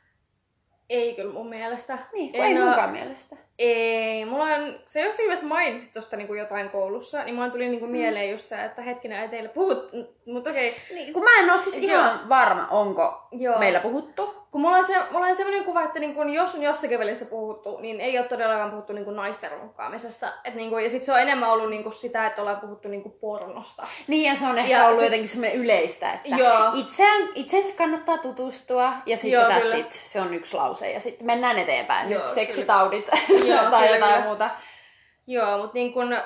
Ei 0.89 1.15
kyllä 1.15 1.33
mun 1.33 1.49
mielestä. 1.49 1.97
Niin, 2.13 2.35
ei 2.35 2.59
munkaan 2.59 2.89
mielestä. 2.89 3.35
Ei, 3.59 4.25
mulla 4.25 4.43
on, 4.43 4.79
se 4.85 5.01
jossain 5.01 5.27
vaiheessa 5.27 5.47
mainitsit 5.47 5.93
tosta 5.93 6.17
niinku 6.17 6.33
jotain 6.33 6.69
koulussa, 6.69 7.23
niin 7.23 7.35
mulla 7.35 7.49
tuli 7.49 7.69
niinku 7.69 7.85
mm. 7.85 7.91
mieleen 7.91 8.31
just 8.31 8.45
se, 8.45 8.63
että 8.63 8.81
hetkinen 8.81 9.21
ei 9.21 9.29
teille 9.29 9.49
puhut, 9.49 9.89
mutta 10.25 10.49
okei. 10.49 10.69
Okay. 10.69 10.95
Niin, 10.95 11.13
kun 11.13 11.23
mä 11.23 11.39
en 11.39 11.51
oo 11.51 11.57
siis 11.57 11.77
ihan 11.77 12.29
varma, 12.29 12.67
onko 12.67 13.27
Joo. 13.31 13.59
meillä 13.59 13.79
puhuttu. 13.79 14.38
Kun 14.51 14.61
mulla 14.61 14.77
on, 14.77 14.85
se, 14.85 14.93
mulla 15.11 15.25
on 15.25 15.35
sellainen 15.35 15.63
kuva, 15.63 15.83
että 15.83 15.99
niin 15.99 16.15
kun 16.15 16.29
jos 16.29 16.55
on 16.55 16.61
jossakin 16.61 16.99
välissä 16.99 17.25
puhuttu, 17.25 17.77
niin 17.77 18.01
ei 18.01 18.19
ole 18.19 18.27
todellakaan 18.27 18.71
puhuttu 18.71 18.93
niin 18.93 19.15
naisten 19.15 19.51
runkkaamisesta. 19.51 20.33
Et 20.43 20.55
niin 20.55 20.69
kun, 20.69 20.83
ja 20.83 20.89
sit 20.89 21.03
se 21.03 21.13
on 21.13 21.19
enemmän 21.19 21.49
ollut 21.49 21.69
niin 21.69 21.93
sitä, 21.93 22.27
että 22.27 22.41
ollaan 22.41 22.59
puhuttu 22.59 22.87
niin 22.87 23.11
pornosta. 23.21 23.87
Niin, 24.07 24.29
ja 24.29 24.35
se 24.35 24.47
on 24.47 24.57
ehkä 24.57 24.71
ja 24.71 24.85
ollut 24.85 24.99
sit... 24.99 25.05
jotenkin 25.05 25.29
semmoinen 25.29 25.57
yleistä, 25.57 26.13
että 26.13 26.35
joo. 26.35 26.71
Itseään, 26.73 27.29
itseensä 27.35 27.73
kannattaa 27.77 28.17
tutustua, 28.17 28.93
ja 29.05 29.17
sitten 29.17 29.41
that's 29.41 29.77
it. 29.77 29.91
Se 29.91 30.21
on 30.21 30.33
yksi 30.33 30.57
lause, 30.57 30.91
ja 30.91 30.99
sitten 30.99 31.27
mennään 31.27 31.57
eteenpäin. 31.57 32.09
Joo, 32.09 32.25
Seksitaudit 32.25 33.09
joo, 33.45 33.63
tai 33.71 33.93
jotain 33.93 34.13
kyllä. 34.13 34.21
muuta. 34.25 34.49
Joo, 35.27 35.57
mutta 35.57 35.73
niin 35.73 35.93
kun, 35.93 36.17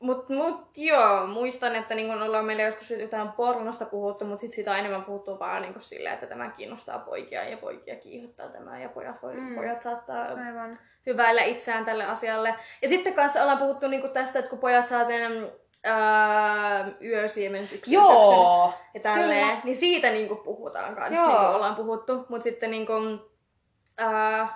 Mut, 0.00 0.28
mut 0.28 0.68
joo, 0.76 1.26
muistan, 1.26 1.76
että 1.76 1.94
niin 1.94 2.08
kun 2.08 2.22
ollaan 2.22 2.44
meillä 2.44 2.62
joskus 2.62 2.90
jotain 2.90 3.32
pornosta 3.32 3.84
puhuttu, 3.84 4.24
mutta 4.24 4.40
sit 4.40 4.52
sitä 4.52 4.70
on 4.70 4.78
enemmän 4.78 5.04
puhuttu 5.04 5.38
vaan 5.38 5.62
niin 5.62 5.74
silleen, 5.78 6.14
että 6.14 6.26
tämä 6.26 6.50
kiinnostaa 6.50 6.98
poikia 6.98 7.44
ja 7.44 7.56
poikia 7.56 7.96
kiihottaa 7.96 8.48
tämä 8.48 8.80
ja 8.80 8.88
pojat, 8.88 9.22
voi, 9.22 9.34
mm. 9.34 9.54
pojat 9.54 9.82
saattaa 9.82 10.22
Aivan. 10.22 10.78
hyväillä 11.06 11.42
itseään 11.42 11.84
tälle 11.84 12.04
asialle. 12.04 12.54
Ja 12.82 12.88
sitten 12.88 13.14
kanssa 13.14 13.42
ollaan 13.42 13.58
puhuttu 13.58 13.88
niin 13.88 14.10
tästä, 14.10 14.38
että 14.38 14.48
kun 14.48 14.58
pojat 14.58 14.86
saa 14.86 15.04
sen 15.04 15.52
öö, 15.86 15.92
yösiemensyksen 17.04 17.94
Joo, 17.94 18.74
ja 18.94 19.00
tälleen, 19.00 19.46
kyllä. 19.46 19.60
niin 19.64 19.76
siitä 19.76 20.10
niin 20.10 20.28
puhutaan 20.28 20.96
kanssa, 20.96 21.26
niin 21.26 21.54
ollaan 21.54 21.76
puhuttu. 21.76 22.26
Mutta 22.28 22.44
sitten 22.44 22.70
niin 22.70 22.86
kun, 22.86 23.30
öö, 24.00 24.46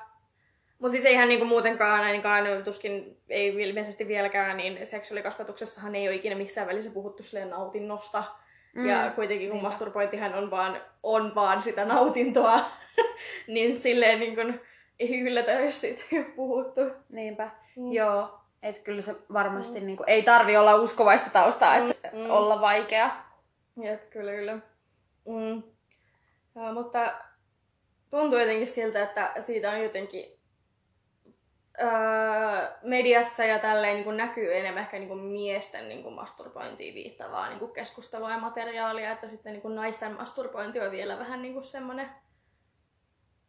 mutta 0.84 0.92
siis 0.92 1.04
eihän 1.04 1.28
niinku 1.28 1.44
muutenkaan 1.44 2.04
ainakaan 2.04 2.64
tuskin, 2.64 3.20
ei 3.28 3.48
ilmeisesti 3.48 4.08
vieläkään, 4.08 4.56
niin 4.56 4.86
seksuaalikasvatuksessahan 4.86 5.94
ei 5.94 6.08
ole 6.08 6.16
ikinä 6.16 6.36
missään 6.36 6.66
välissä 6.66 6.90
puhuttu 6.90 7.22
silleen 7.22 7.50
nautinnosta. 7.50 8.24
Mm. 8.74 8.88
Ja 8.88 9.10
kuitenkin 9.10 9.50
kun 9.50 9.62
masturbointihan 9.62 10.34
on 10.34 10.50
vaan, 10.50 10.76
on 11.02 11.34
vaan 11.34 11.62
sitä 11.62 11.84
nautintoa, 11.84 12.60
niin 13.46 13.78
silleen 13.78 14.20
niin 14.20 14.36
kun, 14.36 14.60
ei 15.00 15.20
yllätä, 15.20 15.52
jos 15.52 15.80
siitä 15.80 16.02
ei 16.12 16.18
ole 16.18 16.26
puhuttu. 16.26 16.80
Niinpä, 17.14 17.50
mm. 17.76 17.92
joo. 17.92 18.40
Että 18.62 18.82
kyllä 18.82 19.02
se 19.02 19.14
varmasti 19.32 19.80
mm. 19.80 19.86
niin 19.86 19.96
kuin, 19.96 20.10
ei 20.10 20.22
tarvi 20.22 20.56
olla 20.56 20.76
uskovaista 20.76 21.30
taustaa, 21.30 21.76
että 21.76 22.10
mm. 22.12 22.30
olla 22.30 22.60
vaikea. 22.60 23.10
Jep, 23.82 24.10
kyllä, 24.10 24.32
kyllä. 24.32 24.58
Mm. 25.28 25.62
Ja, 26.54 26.72
mutta 26.72 27.14
tuntuu 28.10 28.38
jotenkin 28.38 28.66
siltä, 28.66 29.02
että 29.02 29.32
siitä 29.40 29.70
on 29.70 29.82
jotenkin 29.82 30.43
öö, 31.82 32.68
mediassa 32.82 33.44
ja 33.44 33.58
tälleen 33.58 33.94
niin 33.94 34.04
kuin 34.04 34.16
näkyy 34.16 34.56
enemmän 34.56 34.82
ehkä 34.82 34.98
niin 34.98 35.08
kuin 35.08 35.20
miesten 35.20 35.88
niin 35.88 36.02
kuin 36.02 36.14
masturbointiin 36.14 36.94
viittavaa 36.94 37.48
niin 37.48 37.58
kuin 37.58 37.72
keskustelua 37.72 38.30
ja 38.30 38.38
materiaalia, 38.38 39.10
että 39.12 39.28
sitten 39.28 39.52
niin 39.52 39.62
kuin 39.62 39.74
naisten 39.74 40.12
masturbointi 40.12 40.80
on 40.80 40.90
vielä 40.90 41.18
vähän 41.18 41.42
niin 41.42 41.54
kuin 41.54 41.64
semmoinen 41.64 42.10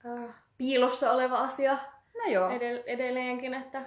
öö, 0.05 0.27
piilossa 0.57 1.11
oleva 1.11 1.37
asia 1.37 1.77
No 2.17 2.31
joo. 2.31 2.49
edell- 2.49 2.83
edelleenkin, 2.85 3.53
että 3.53 3.81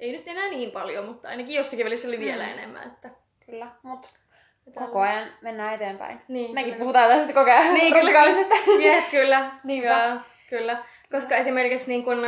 ei 0.00 0.12
nyt 0.12 0.28
enää 0.28 0.48
niin 0.48 0.70
paljon, 0.70 1.04
mutta 1.04 1.28
ainakin 1.28 1.54
jossakin 1.56 1.84
välissä 1.86 2.08
oli 2.08 2.18
vielä 2.18 2.44
Mm. 2.44 2.50
enemmän. 2.52 2.86
Että, 2.86 3.10
Kyllä, 3.46 3.66
mutta 3.82 4.08
koko 4.74 5.00
ajan 5.00 5.28
mennään 5.40 5.74
eteenpäin. 5.74 6.20
Niin, 6.28 6.54
Mekin 6.54 6.72
kyllä. 6.72 6.82
puhutaan 6.82 7.08
tästä 7.10 7.32
koko 7.32 7.50
ajan 7.50 7.74
Niin, 7.74 7.92
kyllä. 7.94 8.12
kyllä. 9.10 9.50
Niinpä. 9.64 9.88
Joo, 10.08 10.16
kyllä. 10.50 10.78
Koska 11.10 11.36
esimerkiksi 11.36 11.88
niin 11.88 12.04
kun, 12.04 12.18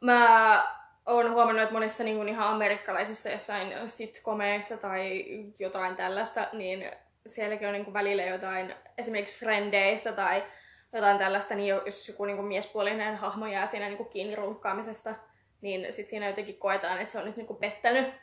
mä 0.00 0.62
oon 1.06 1.30
huomannut, 1.32 1.62
että 1.62 1.74
monissa 1.74 2.04
niin 2.04 2.16
kun 2.16 2.28
ihan 2.28 2.48
amerikkalaisissa 2.48 3.28
jossain 3.28 3.74
sitcomeissa 3.86 4.76
tai 4.76 5.24
jotain 5.58 5.96
tällaista, 5.96 6.46
niin 6.52 6.90
sielläkin 7.26 7.68
on 7.68 7.72
niin 7.74 7.84
kun 7.84 7.94
välillä 7.94 8.22
jotain, 8.22 8.74
esimerkiksi 8.98 9.38
Frendeissä 9.38 10.12
tai 10.12 10.42
jotain 10.92 11.18
tällaista, 11.18 11.54
niin 11.54 11.68
jos 11.68 12.08
joku 12.08 12.24
niin 12.24 12.36
kun 12.36 12.46
miespuolinen 12.46 13.16
hahmo 13.16 13.46
jää 13.46 13.66
siinä 13.66 13.86
niin 13.88 13.96
kun 13.96 14.08
kiinni 14.08 14.36
runkkaamisesta, 14.36 15.14
niin 15.60 15.92
sit 15.92 16.08
siinä 16.08 16.28
jotenkin 16.28 16.58
koetaan, 16.58 17.00
että 17.00 17.12
se 17.12 17.18
on 17.18 17.24
nyt 17.24 17.36
niin 17.36 17.46
kun 17.46 17.56
pettänyt 17.56 18.14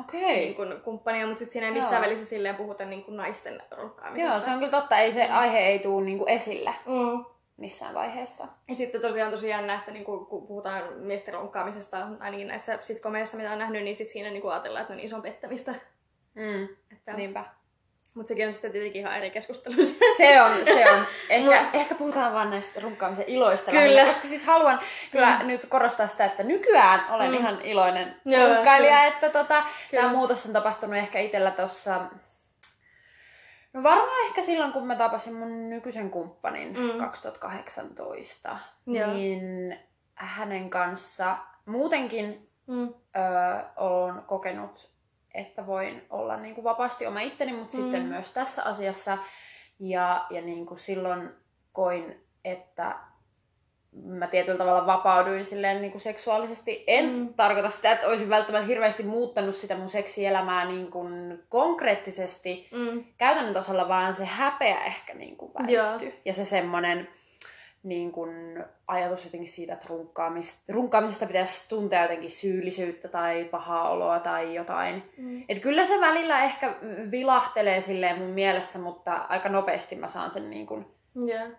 Okei. 0.00 0.36
niin 0.36 0.54
kun 0.54 0.80
kumppania, 0.84 1.26
mutta 1.26 1.38
sit 1.38 1.50
siinä 1.50 1.66
ei 1.66 1.72
missään 1.72 1.94
Joo. 1.94 2.02
välissä 2.02 2.26
silleen 2.26 2.56
puhuta 2.56 2.84
niin 2.84 3.04
kun 3.04 3.16
naisten 3.16 3.62
runkkaamisesta. 3.70 4.32
Joo, 4.32 4.40
se 4.40 4.50
on 4.50 4.58
kyllä 4.58 4.70
totta. 4.70 4.98
Ei 4.98 5.12
se 5.12 5.24
aihe 5.24 5.58
ei 5.58 5.78
tule 5.78 6.04
niinku 6.04 6.26
esille 6.26 6.70
Mm. 6.86 7.24
Missään 7.60 7.94
vaiheessa. 7.94 8.46
Ja 8.68 8.74
sitten 8.74 9.00
tosiaan 9.00 9.30
tosi 9.30 9.48
jännä, 9.48 9.74
että 9.74 9.90
niinku, 9.90 10.24
kun 10.24 10.46
puhutaan 10.46 10.82
miesten 10.96 11.34
ronkkaamisesta, 11.34 12.06
ainakin 12.20 12.48
näissä 12.48 12.78
sitcomeissa, 12.80 13.36
mitä 13.36 13.52
on 13.52 13.58
nähnyt, 13.58 13.82
niin 13.84 13.96
sit 13.96 14.08
siinä 14.08 14.30
niinku 14.30 14.48
ajatellaan, 14.48 14.82
että 14.82 14.94
on 14.94 15.00
ison 15.00 15.22
pettämistä. 15.22 15.74
Mm. 16.34 16.68
Että... 16.92 17.12
Niinpä. 17.12 17.44
Mutta 18.14 18.28
sekin 18.28 18.46
on 18.46 18.52
sitten 18.52 18.72
tietenkin 18.72 19.00
ihan 19.00 19.16
eri 19.16 19.30
keskustelu. 19.30 19.74
Se 20.16 20.42
on, 20.42 20.64
se 20.64 20.90
on. 20.90 21.06
Ehkä, 21.30 21.64
ehkä 21.72 21.94
puhutaan 21.94 22.32
vaan 22.32 22.50
näistä 22.50 22.80
runkkaamisen 22.80 23.24
iloista. 23.28 23.70
Kyllä. 23.70 23.84
lähinnä, 23.84 24.06
Koska 24.06 24.28
siis 24.28 24.44
haluan 24.46 24.80
kyllä 25.10 25.42
nyt 25.42 25.66
korostaa 25.66 26.06
sitä, 26.06 26.24
että 26.24 26.42
nykyään 26.42 27.04
olen 27.10 27.28
Mm. 27.30 27.34
ihan 27.36 27.60
iloinen 27.62 28.16
Joo, 28.24 28.46
runkkailija. 28.54 28.90
kyllä. 28.92 29.06
Että 29.06 29.30
tota, 29.30 29.62
tämä 29.90 30.08
muutos 30.08 30.46
on 30.46 30.52
tapahtunut 30.52 30.96
ehkä 30.96 31.18
itsellä 31.18 31.50
tuossa... 31.50 32.00
No 33.72 33.82
varmaan 33.82 34.26
ehkä 34.26 34.42
silloin, 34.42 34.72
kun 34.72 34.86
mä 34.86 34.96
tapasin 34.96 35.34
mun 35.34 35.68
nykyisen 35.70 36.10
kumppanin 36.10 36.76
Mm. 36.80 36.98
2018. 36.98 38.58
Joo. 38.86 39.12
Niin 39.12 39.78
hänen 40.14 40.70
kanssa 40.70 41.36
muutenkin 41.66 42.50
mm. 42.66 42.94
öö, 43.16 43.62
olen 43.76 44.22
kokenut, 44.22 44.90
että 45.34 45.66
voin 45.66 46.06
olla 46.10 46.36
niin 46.36 46.54
kuin 46.54 46.64
vapaasti 46.64 47.06
oma 47.06 47.20
itteni, 47.20 47.52
mutta 47.52 47.76
Mm. 47.76 47.82
mm. 47.82 47.82
sitten 47.90 48.02
myös 48.02 48.30
tässä 48.30 48.64
asiassa. 48.64 49.18
Ja, 49.78 50.26
ja 50.30 50.40
niin 50.42 50.66
kuin 50.66 50.78
silloin 50.78 51.30
koin, 51.72 52.26
että 52.44 52.96
mä 53.92 54.26
tietyllä 54.26 54.58
tavalla 54.58 54.86
vapauduin 54.86 55.44
silleen 55.44 55.80
niin 55.80 55.90
kuin 55.92 56.00
seksuaalisesti. 56.02 56.84
En 56.86 57.04
Mm. 57.08 57.34
tarkoita 57.34 57.70
sitä, 57.70 57.92
että 57.92 58.06
olisin 58.08 58.28
välttämättä 58.30 58.66
hirveästi 58.66 59.02
muuttanut 59.02 59.54
sitä 59.54 59.76
mun 59.76 59.88
seksielämää 59.88 60.64
niin 60.64 60.90
kuin 60.90 61.42
konkreettisesti 61.48 62.68
Mm. 62.72 63.04
käytännön 63.18 63.54
tasolla, 63.54 63.88
vaan 63.88 64.12
se 64.14 64.24
häpeä 64.24 64.84
ehkä 64.84 65.14
niin 65.14 65.36
kuin 65.36 65.52
Joo. 65.68 65.84
väistyi. 65.84 66.14
Ja 66.24 66.32
se 66.34 66.44
semmoinen 66.44 67.08
niin 67.82 68.12
kuin 68.12 68.64
ajatus 68.86 69.24
jotenkin 69.24 69.48
siitä, 69.50 69.72
että 69.72 69.86
runkkaamista, 69.88 70.72
runkkaamisesta 70.72 71.26
pitäisi 71.26 71.68
tuntea 71.68 72.02
jotenkin 72.02 72.30
syyllisyyttä 72.30 73.08
tai 73.08 73.44
pahaa 73.44 73.90
oloa 73.90 74.18
tai 74.18 74.54
jotain. 74.54 75.02
Mm. 75.16 75.44
Et 75.48 75.58
kyllä 75.58 75.84
se 75.86 76.00
välillä 76.00 76.44
ehkä 76.44 76.74
vilahtelee 77.10 77.80
silleen 77.80 78.18
mun 78.18 78.30
mielessä, 78.30 78.78
mutta 78.78 79.14
aika 79.28 79.48
nopeasti 79.48 79.96
mä 79.96 80.06
saan 80.08 80.30
sen 80.30 80.50
niin 80.50 80.66
kuin 80.66 80.86
Yeah. 81.28 81.50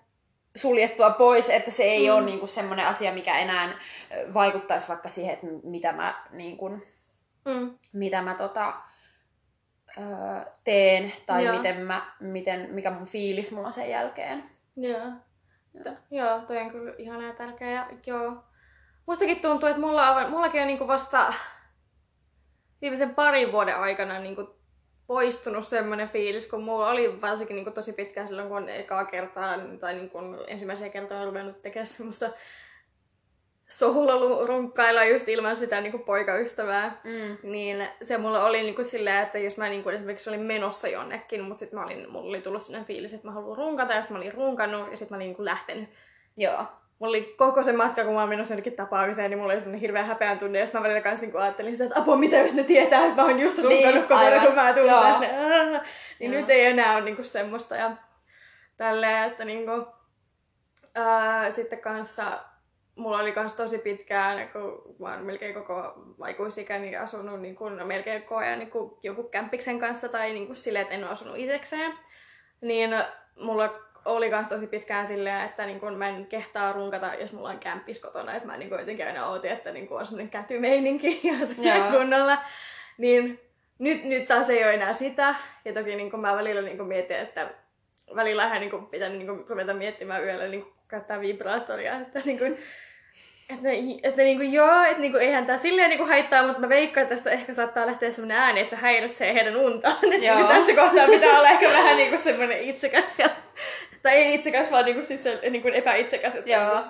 Suljettua 0.56 1.10
pois, 1.10 1.50
että 1.50 1.72
se 1.72 1.84
ei 1.84 2.10
Mm. 2.10 2.16
ole 2.16 2.22
niin 2.26 2.40
kuin 2.40 2.50
semmoinen 2.50 2.88
asia, 2.88 3.14
mikä 3.14 3.40
enää 3.40 3.70
ö, 3.70 4.34
vaikuttaisi 4.34 4.88
vaikka 4.88 5.10
siihen, 5.10 5.34
että 5.34 5.48
mitä 5.64 5.94
mä, 5.94 6.24
niin 6.32 6.58
kuin, 6.58 6.84
Mm. 7.46 7.78
mitä 7.94 8.22
mä 8.22 8.36
tota, 8.36 8.74
teen 10.64 11.14
tai 11.26 11.46
Joo. 11.46 11.56
miten 11.56 11.82
mä, 11.82 12.12
miten, 12.20 12.70
mikä 12.72 12.92
mun 12.92 13.06
fiilis 13.08 13.52
mulla 13.52 13.68
on 13.68 13.74
sen 13.74 13.90
jälkeen. 13.90 14.44
Joo. 14.78 15.12
Joo. 15.86 15.96
Joo, 16.12 16.40
toi 16.40 16.58
on 16.58 16.72
kyllä 16.72 16.94
ihana 16.98 17.28
ja 17.28 17.34
tärkeä. 17.34 17.72
Ja, 17.72 17.86
joo. 18.06 18.44
Mustakin 19.06 19.42
tuntuu, 19.42 19.70
että 19.70 19.82
mulla 19.82 20.12
on, 20.16 20.30
mullakin 20.30 20.62
on 20.62 20.68
niinku 20.68 20.88
vasta 20.88 21.34
viimeisen 22.82 23.16
parin 23.16 23.52
vuoden 23.52 23.78
aikana 23.80 24.20
niinku 24.20 24.56
poistunut 25.12 25.67
semmoinen 25.67 26.10
fiilis, 26.10 26.47
kun 26.47 26.63
mulla 26.63 26.89
oli 26.89 27.21
varsinkin 27.21 27.56
niinku 27.56 27.71
tosi 27.71 27.93
pitkään 27.93 28.28
silloin, 28.28 28.50
kun 28.50 28.69
ekaa 28.69 29.06
kertaa 29.06 29.56
tai 29.80 29.93
niinku 29.93 30.19
ensimmäisiä 30.47 30.89
kertaa 30.89 31.19
on 31.19 31.28
ruvennut 31.28 31.62
tekemään 31.62 31.88
semmoista 31.88 32.30
sohularunkkailla 33.67 35.04
just 35.04 35.28
ilman 35.28 35.56
sitä 35.56 35.82
niinku 35.82 36.00
poikaystävää. 36.00 37.02
Mm. 37.04 37.52
Niin 37.52 37.88
se 38.04 38.17
mulla 38.17 38.45
oli 38.45 38.63
niinku 38.63 38.84
silleen, 38.84 39.24
että 39.24 39.39
jos 39.39 39.58
mä 39.58 39.69
niinku 39.69 39.89
esimerkiksi 39.89 40.30
olin 40.30 40.41
menossa 40.41 40.88
jonnekin, 40.88 41.43
mutta 41.43 41.60
sitten 41.60 41.80
mulla 42.10 42.28
oli 42.28 42.41
tullut 42.41 42.62
sellainen 42.62 42.88
fiilis, 42.88 43.13
että 43.13 43.28
mä 43.28 43.34
haluan 43.34 43.58
runkata, 43.58 43.93
ja 43.93 44.02
sitten 44.02 44.17
mä 44.17 44.21
olin 44.21 44.34
runkannut, 44.34 44.91
ja 44.91 44.97
sitten 44.97 45.15
mä 45.15 45.17
olin 45.17 45.28
niinku 45.28 45.45
lähtenyt. 45.45 45.89
Joo. 46.38 46.65
Mulla 47.02 47.10
oli 47.10 47.34
koko 47.38 47.64
se 47.64 47.72
matka, 47.74 48.04
kun 48.04 48.14
mä 48.14 48.20
olin 48.20 48.30
menossa 48.30 48.54
jonnekin 48.54 48.74
tapaamiseen, 48.76 49.30
niin 49.30 49.38
mulla 49.40 49.54
oli 49.54 49.60
semmoinen 49.60 49.82
hirveä 49.82 50.04
häpeän 50.04 50.38
tunne, 50.38 50.60
ja 50.60 50.66
sitten 50.66 50.82
mä 50.82 50.84
välillä 50.84 51.02
kanssa 51.02 51.22
niinku 51.22 51.38
ajattelin 51.38 51.72
sitä, 51.74 51.84
että 51.84 52.00
apua, 52.00 52.16
mitä 52.18 52.38
jos 52.38 52.54
ne 52.54 52.64
tietää, 52.64 53.04
että 53.06 53.16
mä 53.22 53.28
oon 53.28 53.40
just 53.40 53.58
runkannut 53.58 53.94
Niin, 53.94 54.02
kotona, 54.02 54.20
aivan. 54.22 54.46
kun 54.46 54.56
mä 54.56 54.74
tulen 54.74 54.88
Joo. 54.88 55.02
tänne. 55.04 55.28
Niin 56.20 56.32
Joo. 56.34 56.42
nyt 56.42 56.50
ei 56.50 56.66
enää 56.66 56.94
ole 56.96 57.02
niinku 57.02 57.24
semmoista, 57.24 57.76
ja 57.76 57.92
tälleen, 58.78 59.24
että 59.24 59.46
niinku, 59.46 59.88
ää, 60.96 61.50
sitten 61.52 61.80
kanssa 61.80 62.24
mulla 62.96 63.20
oli 63.20 63.32
kans 63.32 63.54
tosi 63.54 63.78
pitkään, 63.78 64.50
kun 64.50 64.96
mä 65.00 65.14
oon 65.14 65.26
melkein 65.26 65.54
koko 65.54 65.94
aikuisikäni 66.20 66.96
asunut 66.96 67.42
niin 67.42 67.56
kun, 67.56 67.82
melkein 67.84 68.22
koko 68.22 68.36
ajan 68.36 68.60
niin 68.60 68.72
kun 68.72 69.00
joku 69.04 69.24
kämppiksen 69.24 69.80
kanssa 69.80 70.10
tai 70.10 70.34
niin 70.34 70.48
kun 70.48 70.56
silleen, 70.56 70.82
että 70.84 70.94
en 70.94 71.04
ole 71.04 71.12
asunut 71.12 71.38
itsekseen. 71.38 71.94
Niin 72.62 72.90
mulla 73.40 73.70
oli 74.06 74.30
kans 74.30 74.50
tosi 74.50 74.68
pitkään 74.68 75.08
silleen, 75.08 75.46
että 75.46 75.66
niin 75.66 75.80
kun 75.80 75.94
mä 75.94 76.08
en 76.08 76.26
kehtaa 76.26 76.74
runkata, 76.74 77.14
jos 77.20 77.34
mulla 77.34 77.50
on 77.50 77.60
kämppis 77.60 78.00
kotona. 78.00 78.34
Että 78.34 78.48
mä 78.48 78.58
niin 78.58 78.72
jotenkin 78.72 79.08
aina 79.08 79.26
ootin, 79.26 79.52
että 79.52 79.72
niin 79.72 79.88
on 79.92 80.06
semmonen 80.06 80.30
kätymeininki 80.30 81.22
ja 81.64 81.78
Joo. 81.78 81.92
kunnolla. 81.92 82.38
Niin 82.98 83.40
nyt, 83.80 84.04
nyt 84.04 84.28
taas 84.28 84.50
ei 84.50 84.64
ole 84.64 84.74
enää 84.74 84.94
sitä. 84.94 85.36
Ja 85.66 85.74
toki 85.74 85.96
niin 85.96 86.20
mä 86.20 86.36
välillä 86.36 86.62
niin 86.62 86.88
mietin, 86.88 87.18
että 87.18 87.50
välillä 88.16 88.48
ihan 88.48 88.62
niin 88.62 88.88
pitänyt 88.88 89.18
niin 89.18 89.50
ruveta 89.50 89.74
miettimään 89.74 90.24
yöllä 90.24 90.48
niin 90.48 90.66
käyttää 90.88 91.22
vibraattoria. 91.22 92.00
Että 92.00 92.22
niin 92.26 92.40
kun, 92.40 92.58
että, 93.54 93.70
että 94.04 94.22
niinku, 94.22 94.44
joo, 94.44 94.84
että 94.84 95.02
niinku, 95.02 95.18
eihän 95.18 95.46
tää 95.46 95.58
silleen 95.58 95.90
niinku 95.90 96.06
haittaa, 96.06 96.44
mutta 96.44 96.60
mä 96.60 96.70
veikkaan, 96.70 97.04
että 97.04 97.16
tästä 97.16 97.32
ehkä 97.32 97.54
saattaa 97.54 97.86
lähteä 97.86 98.12
semmoinen 98.12 98.38
ääni, 98.38 98.60
että 98.60 98.70
se 98.70 98.82
häiritsee 98.82 99.34
heidän 99.34 99.56
untaan. 99.56 99.96
Että 100.04 100.18
niinku, 100.18 100.44
tässä 100.44 100.74
kohtaa 100.74 101.06
pitää 101.06 101.40
olla 101.40 101.50
ehkä 101.50 101.70
vähän 101.70 101.98
niinku 101.98 102.20
semmoinen 102.30 102.62
itsekäs. 102.62 103.20
Ja, 103.20 103.30
tai 104.02 104.14
ei 104.14 104.34
itsekäs, 104.34 104.72
vaan 104.72 104.86
niinku, 104.86 105.04
siis 105.04 105.24
se, 105.24 105.40
niinku 105.50 105.68
epäitsekäs. 105.68 106.36
Että 106.36 106.50
Joo. 106.50 106.76
niinku, 106.76 106.90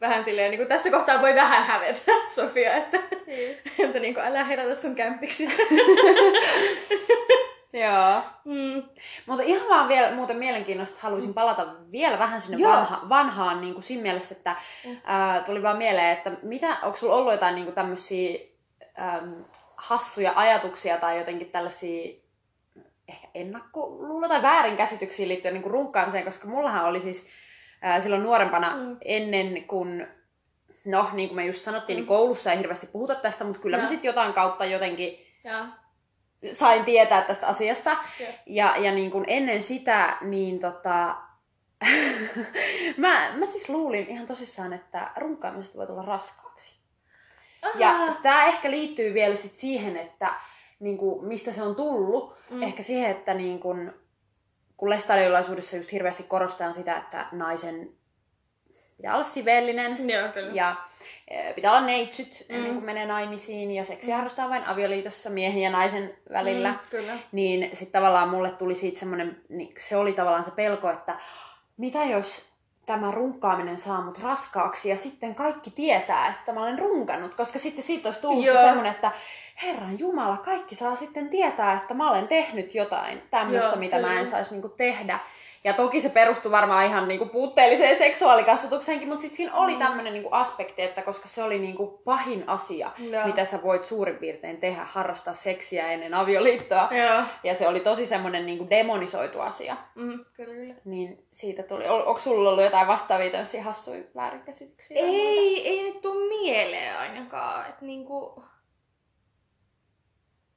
vähän 0.00 0.24
silleen, 0.24 0.50
niinku, 0.50 0.68
tässä 0.68 0.90
kohtaa 0.90 1.22
voi 1.22 1.34
vähän 1.34 1.64
hävetä, 1.64 2.12
Sofia, 2.34 2.74
että, 2.74 2.98
että 3.78 3.98
niinku, 3.98 4.20
älä 4.20 4.44
herätä 4.44 4.74
sun 4.74 4.94
kämpiksi. 4.94 5.48
Joo. 7.80 8.22
mm. 8.44 8.82
Mutta 9.26 9.42
ihan 9.44 9.68
vaan 9.68 9.88
vielä 9.88 10.14
muuten 10.14 10.36
mielenkiinnosta 10.36 10.98
haluaisin 11.02 11.34
palata 11.34 11.66
vielä 11.92 12.18
vähän 12.18 12.40
sinne 12.40 12.56
Joo. 12.56 12.72
vanha, 12.72 13.08
vanhaan 13.08 13.60
niin 13.60 13.72
kuin 13.72 13.82
siinä 13.82 14.02
mielessä, 14.02 14.34
että 14.34 14.56
ää, 15.04 15.42
tuli 15.42 15.62
vaan 15.62 15.76
mieleen, 15.76 16.12
että 16.16 16.32
mitä, 16.42 16.76
onko 16.82 16.96
sulla 16.96 17.14
ollut 17.14 17.32
jotain 17.32 17.54
niin 17.54 17.72
tämmöisiä 17.72 18.38
hassuja 19.76 20.32
ajatuksia 20.36 20.96
tai 20.96 21.18
jotenkin 21.18 21.50
tällaisia 21.50 22.14
ehkä 23.08 23.28
ennakkoluuloja 23.34 24.28
tai 24.28 24.42
väärinkäsityksiä 24.42 25.28
liittyen 25.28 25.54
niin 25.54 25.62
kuin 25.62 25.72
runkkaamiseen, 25.72 26.24
koska 26.24 26.48
mullahan 26.48 26.84
oli 26.84 27.00
siis 27.00 27.28
ää, 27.82 28.00
silloin 28.00 28.22
nuorempana 28.22 28.76
Mm. 28.76 28.96
ennen 29.04 29.64
kuin 29.64 30.06
No, 30.84 31.08
niin 31.12 31.28
kuin 31.28 31.36
me 31.36 31.46
just 31.46 31.64
sanottiin, 31.64 31.96
niin 31.96 32.06
koulussa 32.06 32.52
ei 32.52 32.58
hirveästi 32.58 32.86
puhuta 32.86 33.14
tästä, 33.14 33.44
mutta 33.44 33.60
kyllä 33.60 33.76
Joo. 33.76 33.82
mä 33.82 33.88
sitten 33.88 34.08
jotain 34.08 34.32
kautta 34.32 34.64
jotenkin 34.64 35.26
Ja, 35.44 35.66
sain 36.52 36.84
tietää 36.84 37.22
tästä 37.22 37.46
asiasta. 37.46 37.96
Joo. 38.20 38.30
Ja, 38.46 38.76
ja 38.76 38.92
niin 38.92 39.10
kuin 39.10 39.24
ennen 39.28 39.62
sitä, 39.62 40.16
niin 40.20 40.60
tota... 40.60 41.16
mä, 42.96 43.32
mä 43.34 43.46
siis 43.46 43.68
luulin 43.68 44.06
ihan 44.08 44.26
tosissaan, 44.26 44.72
että 44.72 45.10
runkkaamisesta 45.16 45.78
voi 45.78 45.86
tulla 45.86 46.02
raskaaksi. 46.02 46.76
Ja 47.74 47.90
Ah. 47.90 48.18
tämä 48.22 48.44
ehkä 48.44 48.70
liittyy 48.70 49.14
vielä 49.14 49.36
sit 49.36 49.56
siihen, 49.56 49.96
että 49.96 50.34
niin 50.80 50.98
kuin, 50.98 51.24
mistä 51.24 51.52
se 51.52 51.62
on 51.62 51.76
tullut. 51.76 52.34
Mm. 52.50 52.62
Ehkä 52.62 52.82
siihen, 52.82 53.10
että 53.10 53.34
niin 53.34 53.60
kuin, 53.60 53.92
kun 54.76 54.90
lestadiolaisuudessa 54.90 55.76
just 55.76 55.92
hirveästi 55.92 56.22
korostetaan 56.22 56.74
sitä, 56.74 56.96
että 56.96 57.26
naisen 57.32 57.92
pitää 58.96 59.14
olla 59.14 59.24
sivellinen. 59.24 60.10
Joo, 60.10 60.28
kyllä. 60.28 60.52
Ja 60.52 60.76
pitää 61.54 61.72
olla 61.72 61.86
neitsyt 61.86 62.46
ennen 62.48 62.72
kuin 62.72 62.84
menee 62.84 63.06
naimisiin. 63.06 63.70
Ja 63.70 63.84
seksi 63.84 64.10
harrastaa 64.10 64.48
vain 64.48 64.66
avioliitossa 64.66 65.30
miehen 65.30 65.62
ja 65.62 65.70
naisen 65.70 66.14
välillä. 66.32 66.70
Mm, 66.70 66.78
kyllä. 66.90 67.12
Niin 67.32 67.70
sitten 67.72 68.00
tavallaan 68.00 68.28
mulle 68.28 68.50
tuli 68.50 68.74
siitä 68.74 68.98
semmoinen, 68.98 69.40
niin 69.48 69.74
se 69.78 69.96
oli 69.96 70.12
tavallaan 70.12 70.44
se 70.44 70.50
pelko, 70.50 70.90
että 70.90 71.16
mitä 71.76 72.04
jos 72.04 72.56
tämä 72.86 73.10
runkkaaminen 73.10 73.78
saa 73.78 74.02
mut 74.02 74.22
raskaaksi 74.22 74.88
ja 74.88 74.96
sitten 74.96 75.34
kaikki 75.34 75.70
tietää, 75.70 76.28
että 76.28 76.52
mä 76.52 76.62
olen 76.62 76.78
runkannut, 76.78 77.34
koska 77.34 77.58
sitten 77.58 77.84
siitä 77.84 78.08
olisi 78.08 78.20
tullut 78.20 78.44
se 78.44 78.50
Joo. 78.50 78.62
semmoinen, 78.62 78.92
että 78.92 79.12
Herran 79.62 79.98
Jumala, 79.98 80.36
kaikki 80.36 80.74
saa 80.74 80.96
sitten 80.96 81.28
tietää, 81.28 81.76
että 81.76 81.94
mä 81.94 82.10
olen 82.10 82.28
tehnyt 82.28 82.74
jotain 82.74 83.22
tämmöistä, 83.30 83.76
mitä 83.76 83.98
mä 83.98 84.06
en 84.06 84.12
kyllä. 84.12 84.30
saisi 84.30 84.50
niinku 84.50 84.68
tehdä. 84.68 85.18
Ja 85.66 85.72
toki 85.72 86.00
se 86.00 86.08
perustui 86.08 86.50
varmaan 86.52 86.86
ihan 86.86 87.08
niinku 87.08 87.26
puutteelliseen 87.26 87.96
seksuaalikasvatukseenkin, 87.96 89.08
mutta 89.08 89.20
sitten 89.20 89.36
siinä 89.36 89.54
oli 89.54 89.72
Mm. 89.72 89.78
tämmöinen 89.78 90.12
niinku 90.12 90.28
aspekti, 90.32 90.82
että 90.82 91.02
koska 91.02 91.28
se 91.28 91.42
oli 91.42 91.58
niinku 91.58 91.86
pahin 92.04 92.44
asia, 92.46 92.90
Joo. 92.98 93.26
mitä 93.26 93.44
sä 93.44 93.62
voit 93.62 93.84
suurin 93.84 94.16
piirtein 94.16 94.56
tehdä, 94.60 94.84
harrastaa 94.84 95.34
seksiä 95.34 95.90
ennen 95.92 96.14
avioliittoa. 96.14 96.88
Joo. 96.90 97.22
Ja 97.44 97.54
se 97.54 97.68
oli 97.68 97.80
tosi 97.80 98.06
semmoinen 98.06 98.46
niinku 98.46 98.66
demonisoitu 98.70 99.40
asia. 99.40 99.76
Mm, 99.94 100.24
kyllä, 100.32 100.54
kyllä. 100.54 100.74
Niin 100.84 101.26
siitä 101.30 101.62
tuli. 101.62 101.88
On, 101.88 102.04
onko 102.06 102.18
sulla 102.20 102.50
ollut 102.50 102.64
jotain 102.64 102.88
vastaavia 102.88 103.30
tämmöisiä 103.30 103.62
hassuja 103.62 104.04
väärinkäsityksiä? 104.16 104.96
Ei, 105.00 105.68
ei 105.68 105.82
nyt 105.82 106.00
tuu 106.02 106.28
mieleen 106.28 106.98
ainakaan. 106.98 107.68
Että 107.68 107.84
niinku... 107.84 108.42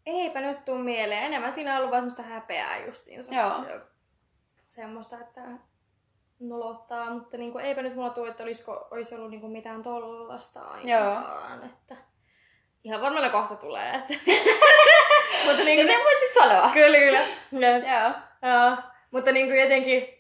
Eipä 0.06 0.42
nyt 0.42 0.66
tuu 0.66 0.78
mieleen. 0.78 1.24
Enemmän 1.24 1.54
siinä 1.54 1.72
on 1.72 1.78
ollut 1.78 1.92
vaan 1.92 2.02
semmoista 2.02 2.22
häpeää 2.34 2.86
justiinsa. 2.86 3.36
Joo. 3.36 3.52
Semmoista, 4.70 5.20
että 5.20 5.42
nolottaa, 6.40 7.14
mutta 7.14 7.38
niinku, 7.38 7.58
eipä 7.58 7.82
nyt 7.82 7.96
mulla 7.96 8.10
tuu, 8.10 8.26
että 8.26 8.44
olisiko, 8.44 8.88
olisi 8.92 9.16
ollut 9.16 9.32
niinku 9.32 9.48
mitään 9.48 9.84
tollasta 9.84 10.62
ainakaan. 10.62 11.64
Että 11.64 11.96
ihan 12.84 13.02
varmaan 13.02 13.32
kohta 13.32 13.56
tulee. 13.56 13.96
Että... 13.96 14.14
mutta 15.46 15.64
niinku, 15.64 15.82
Ja 15.82 15.86
sen 15.86 16.04
voisit 16.04 16.34
sanoa. 16.34 16.70
kyllä, 16.74 16.98
kyllä. 16.98 17.20
Joo. 17.78 18.12
Joo, 18.42 18.78
mutta 19.12 19.32
niinku 19.32 19.54
jotenkin 19.54 20.20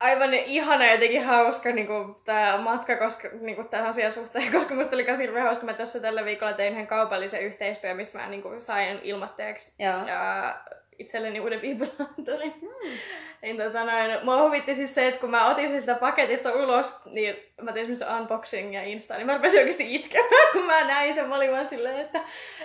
aivan 0.00 0.34
ihana 0.34 0.92
jotenkin 0.92 1.24
hauska 1.24 1.68
niinku 1.68 2.20
tää 2.24 2.58
matka 2.58 2.96
koska, 2.96 3.28
niinku 3.40 3.64
tämän 3.64 3.86
asian 3.86 4.12
suhteen, 4.12 4.52
koska 4.58 4.74
musta 4.74 4.96
oli 4.96 5.04
myös 5.04 5.18
hirveän 5.18 5.46
hauska. 5.46 5.66
Mä 5.66 5.72
tässä 5.72 6.00
tällä 6.00 6.24
viikolla 6.24 6.52
tein 6.52 6.72
yhden 6.72 6.86
kaupallisen 6.86 7.42
yhteistyön, 7.42 7.96
missä 7.96 8.18
mä 8.18 8.28
niinku 8.28 8.48
sain 8.60 9.00
ilmatteeksi 9.02 9.72
ja 9.78 10.54
itselleni 10.98 11.40
uuden 11.40 11.62
vibraattorin. 11.62 12.54
Hmm. 12.60 12.98
Niin 13.42 13.56
tota 13.56 13.84
noin, 13.84 14.24
mua 14.24 14.42
huvitti 14.42 14.74
siis 14.74 14.94
se, 14.94 15.08
että 15.08 15.20
kun 15.20 15.30
mä 15.30 15.46
otin 15.46 15.68
sen 15.68 15.80
sitä 15.80 15.94
paketista 15.94 16.52
ulos, 16.52 17.06
niin 17.06 17.36
mä 17.62 17.72
tein 17.72 17.86
semmoisen 17.86 18.20
unboxing 18.20 18.74
ja 18.74 18.82
Insta, 18.82 19.16
niin 19.16 19.26
mä 19.26 19.36
rupesin 19.36 19.58
oikeasti 19.58 19.94
itkemään, 19.94 20.30
kun 20.52 20.64
mä 20.66 20.84
näin 20.84 21.14
sen. 21.14 21.28
Mä 21.28 21.36
olin 21.36 21.52
vaan 21.52 21.68
silleen, 21.68 22.00
että 22.00 22.20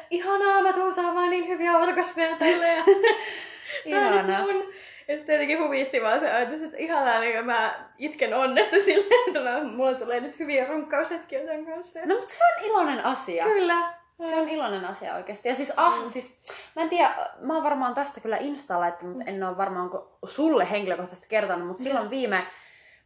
ihanaa, 0.09 0.61
mä 0.61 0.73
tuun 0.73 0.93
saamaan 0.93 1.29
niin 1.29 1.47
hyviä 1.47 1.77
orgasmeja 1.77 2.29
on 2.39 4.11
nyt 4.11 4.25
Ihanaa. 4.25 4.41
mun. 4.41 4.73
Ja 5.07 5.17
sitten 5.17 5.33
jotenkin 5.33 5.59
huvitti 5.59 6.01
vaan 6.01 6.19
se 6.19 6.31
ajatus, 6.31 6.61
että 6.61 6.77
ihanaa, 6.77 7.19
niin 7.19 7.45
mä 7.45 7.85
itken 7.97 8.33
onnesta 8.33 8.75
silleen, 8.85 9.27
että 9.27 9.39
mä, 9.39 9.63
mulla 9.63 9.93
tulee 9.93 10.19
nyt 10.19 10.39
hyviä 10.39 10.67
runkkaushetkiä 10.67 11.39
tämän 11.39 11.65
kanssa. 11.65 11.99
No 12.05 12.15
mutta 12.15 12.31
se 12.31 12.39
on 12.43 12.65
iloinen 12.65 13.05
asia. 13.05 13.43
Kyllä. 13.43 13.98
Se 14.27 14.35
on 14.35 14.49
iloinen 14.49 14.85
asia 14.85 15.15
oikeasti. 15.15 15.49
Ja 15.49 15.55
siis, 15.55 15.73
ah, 15.77 15.93
siis, 16.05 16.45
mä 16.75 16.81
en 16.81 16.89
tiedä, 16.89 17.15
mä 17.39 17.53
oon 17.53 17.63
varmaan 17.63 17.93
tästä 17.93 18.21
kyllä 18.21 18.37
Insta 18.37 18.79
laittanut, 18.79 19.15
mutta 19.15 19.31
en 19.31 19.43
ole 19.43 19.57
varmaan 19.57 19.89
sulle 20.25 20.71
henkilökohtaisesti 20.71 21.27
kertonut, 21.29 21.67
mutta 21.67 21.83
silloin 21.83 22.09
viime 22.09 22.47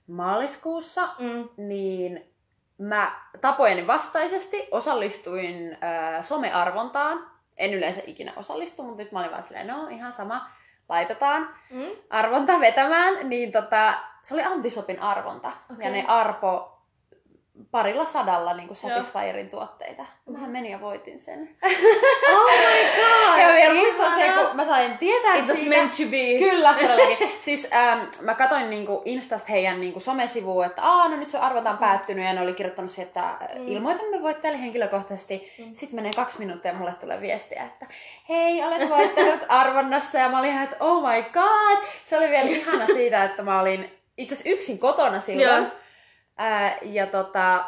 maaliskuussa, 0.08 1.10
Mm. 1.20 1.50
niin 1.58 2.34
mä 2.78 3.12
tapojeni 3.42 3.88
vastaisesti 3.88 4.68
osallistuin 4.72 5.78
äh, 5.84 6.24
somearvontaan. 6.24 7.32
En 7.58 7.74
yleensä 7.74 8.02
ikinä 8.08 8.34
osallistu, 8.36 8.84
mutta 8.84 9.04
nyt 9.04 9.12
mä 9.12 9.20
olin 9.20 9.32
vaan 9.32 9.44
silleen, 9.44 9.68
no 9.68 9.88
ihan 9.88 10.14
sama, 10.14 10.50
laitetaan 10.90 11.50
Mm. 11.70 11.86
arvonta 12.10 12.60
vetämään, 12.60 13.30
niin 13.30 13.52
tota, 13.52 13.94
se 14.24 14.34
oli 14.34 14.44
Antisopin 14.44 15.00
arvonta. 15.02 15.52
Okei. 15.74 15.86
Ja 15.86 15.92
ne 15.92 16.06
arpo 16.08 16.73
parilla 17.72 18.06
sadalla 18.06 18.54
niin 18.54 18.76
Satisfyerin 18.76 19.50
tuotteita. 19.50 20.06
Mähän 20.30 20.50
menin 20.50 20.72
ja 20.72 20.82
voitin 20.82 21.20
sen. 21.20 21.50
Oh 22.34 22.52
my 22.52 22.84
god! 22.96 23.40
ja 23.40 23.48
vielä 23.48 23.74
muistan 23.74 24.16
se, 24.16 24.26
ihanaa. 24.26 24.46
kun 24.48 24.56
mä 24.56 24.66
sain 24.66 24.98
tietää 24.98 25.34
It 25.34 25.46
siitä. 25.46 25.70
meant 25.70 25.92
to 25.92 26.04
be. 26.04 26.50
Kyllä, 26.50 26.74
todellakin. 26.74 27.30
siis 27.40 27.68
ähm, 27.74 28.00
mä 28.22 28.36
katsoin 28.36 28.70
niinku 28.70 29.02
Instasta 29.06 29.48
heidän 29.52 29.82
niinku 29.82 30.00
somesivuun, 30.00 30.66
että 30.66 30.84
Aa, 30.84 31.10
no 31.10 31.16
nyt 31.16 31.30
se 31.30 31.38
arvonta 31.38 31.70
on 31.72 31.78
päättynyt 31.78 32.26
ja 32.26 32.34
ne 32.34 32.42
oli 32.42 32.54
kirjoittanut 32.54 32.92
siihen, 32.92 33.08
että 33.08 33.38
mm. 33.56 33.68
ilmoitamme 33.68 34.22
voittajalle 34.22 34.62
henkilökohtaisesti. 34.62 35.54
Mm. 35.60 35.74
Sitten 35.74 35.96
menee 35.96 36.12
kaksi 36.16 36.40
minuuttia 36.40 36.72
ja 36.72 36.78
mulle 36.78 36.94
tulee 36.94 37.22
viestiä, 37.22 37.64
että 37.64 37.86
hei, 38.30 38.64
olet 38.64 38.90
voittanut 38.90 39.40
arvonnassa 39.50 40.18
ja 40.18 40.30
mä 40.30 40.40
olin 40.40 40.50
ihan, 40.50 40.64
että 40.64 40.78
oh 40.80 41.02
my 41.10 41.24
god. 41.24 41.86
Se 42.04 42.18
oli 42.18 42.30
vielä 42.30 42.50
ihana 42.50 42.86
siitä, 42.98 43.24
että 43.24 43.44
mä 43.44 43.60
olin 43.62 44.00
itse 44.18 44.36
asiassa 44.36 44.50
yksin 44.50 44.80
kotona 44.80 45.20
silloin. 45.20 45.64
Joo. 45.64 45.83
Ää, 46.38 46.78
ja 46.82 47.08
tota, 47.08 47.66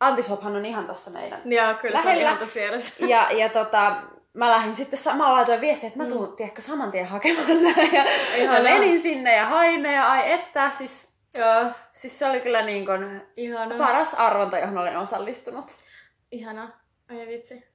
Antishophan 0.00 0.56
on 0.56 0.66
ihan 0.66 0.86
tossa 0.86 1.10
meidän 1.10 1.42
Joo, 1.44 1.74
kyllä 1.74 1.92
se 1.94 2.00
on 2.00 2.06
Lähellä. 2.06 2.22
ihan 2.22 2.38
tuossa 2.38 2.54
vieressä. 2.54 3.06
ja, 3.14 3.32
ja 3.32 3.48
tota, 3.48 3.96
mä 4.32 4.50
lähdin 4.50 4.74
sitten 4.74 4.98
samalla 4.98 5.36
laitoin 5.36 5.60
viestiä, 5.60 5.86
että 5.86 6.02
mä 6.02 6.08
tuun, 6.08 6.28
mm. 6.28 6.36
tiedätkö, 6.36 6.62
saman 6.62 6.90
tien 6.90 7.06
hakemaan 7.06 7.46
sen. 7.46 7.74
Ja 7.92 8.04
Ihanaa. 8.36 8.62
mä 8.62 8.62
menin 8.62 9.00
sinne 9.00 9.36
ja 9.36 9.46
hain 9.46 9.82
ne 9.82 9.92
ja 9.92 10.10
ai 10.10 10.32
että, 10.32 10.70
siis, 10.70 11.14
Joo, 11.38 11.70
siis 11.92 12.18
se 12.18 12.26
oli 12.26 12.40
kyllä 12.40 12.62
niin 12.62 12.86
kuin 12.86 13.22
ihana. 13.36 13.74
paras 13.78 14.14
arvonta, 14.14 14.58
johon 14.58 14.78
olen 14.78 14.96
osallistunut. 14.96 15.66
Ihana. 16.32 16.72
Ai 17.10 17.26
vitsi. 17.26 17.66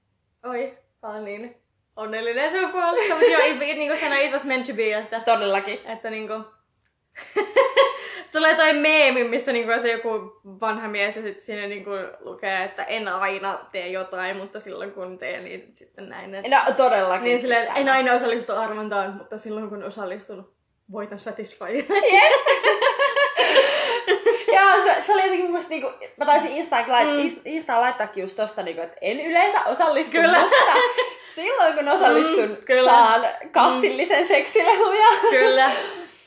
Oi, 0.43 0.77
mä 1.01 1.09
olen 1.09 1.25
niin 1.25 1.61
onnellinen 1.95 2.51
sun 2.51 2.71
puolesta. 2.71 3.13
Mutta 3.13 3.31
joo, 3.31 3.41
niin 3.59 3.87
kuin 3.87 3.99
sanoin, 3.99 4.21
it 4.21 4.31
was 4.31 4.43
meant 4.43 4.67
to 4.67 4.73
be, 4.73 4.93
että, 4.93 5.19
Todellakin. 5.19 5.79
että 5.85 6.09
niinku... 6.09 6.33
Tulee 8.31 8.55
toi 8.55 8.73
meemi, 8.73 9.23
missä 9.23 9.51
niinku 9.51 9.71
on 9.71 9.79
se 9.79 9.91
joku 9.91 10.09
vanha 10.45 10.87
mies 10.87 11.15
ja 11.15 11.21
sitten 11.21 11.43
siinä 11.45 11.67
niinku 11.67 11.89
lukee, 12.19 12.63
että 12.63 12.83
en 12.83 13.07
aina 13.07 13.59
tee 13.71 13.87
jotain, 13.87 14.37
mutta 14.37 14.59
silloin 14.59 14.91
kun 14.91 15.17
teen, 15.17 15.43
niin 15.43 15.71
sitten 15.73 16.09
näin. 16.09 16.35
Että... 16.35 16.49
No 16.65 16.73
todellakin. 16.77 17.23
Niin 17.25 17.39
silleen, 17.39 17.67
en 17.75 17.89
aina 17.89 18.13
osallistu 18.13 18.53
arvontaan, 18.53 19.13
mutta 19.13 19.37
silloin 19.37 19.69
kun 19.69 19.83
osallistun, 19.83 20.51
voitan 20.91 21.19
Satisfyer. 21.19 21.83
Joo, 24.55 24.83
se, 24.83 25.01
se 25.01 25.13
oli 25.13 25.21
jotenkin 25.21 25.51
musta 25.51 25.69
niinku, 25.69 25.91
mä 26.17 26.25
taisin 26.25 26.51
Instaan, 26.51 26.91
lait, 26.91 27.35
mm. 27.35 27.41
Instaan 27.45 27.81
laittaakin 27.81 28.21
just 28.21 28.35
tosta 28.35 28.63
niinku, 28.63 28.81
että 28.81 28.97
en 29.01 29.19
yleensä 29.19 29.61
osallistu, 29.65 30.11
Kyllä. 30.17 30.39
mutta 30.39 30.55
silloin 31.35 31.73
kun 31.73 31.87
osallistun, 31.87 32.49
Mm, 32.49 32.57
kyllä. 32.65 32.91
saan 32.91 33.25
kassillisen 33.51 34.25
seksileluja. 34.25 35.07
Kyllä. 35.29 35.71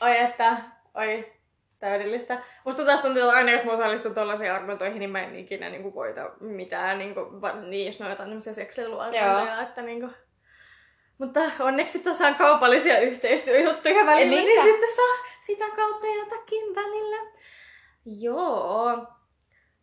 Oi 0.01 0.17
että, 0.17 0.57
oi, 0.95 1.32
täydellistä. 1.83 2.37
Musta 2.65 2.85
taas 2.85 3.01
tuntuu, 3.01 3.21
että 3.23 3.35
aina 3.35 3.51
jos 3.51 3.63
mä 3.63 3.71
osallistun 3.71 4.13
tollaisiin 4.13 4.51
arvontoihin, 4.51 4.99
niin 4.99 5.09
mä 5.09 5.21
en 5.21 5.35
ikinä 5.35 5.69
niinku 5.69 5.95
voita 5.95 6.31
mitään, 6.39 6.97
niinku, 6.99 7.19
va- 7.41 7.55
niin 7.61 7.85
jos 7.85 7.99
ne 7.99 8.05
on 8.05 8.11
jotain 8.11 8.29
tämmöisiä 8.29 8.53
seksileluarvontoja, 8.53 9.61
että 9.61 9.81
niinku... 9.81 10.09
Mutta 11.17 11.39
onneksi 11.59 11.99
tässä 11.99 12.27
on 12.27 12.35
kaupallisia 12.35 12.99
yhteistyöjuttuja 12.99 14.05
välillä, 14.05 14.29
Niinpä. 14.29 14.63
niin 14.63 14.63
sitten 14.63 14.95
saa 14.95 15.25
sitä 15.41 15.65
kautta 15.75 16.07
jotakin 16.07 16.75
välillä. 16.75 17.31
Joo. 18.05 19.07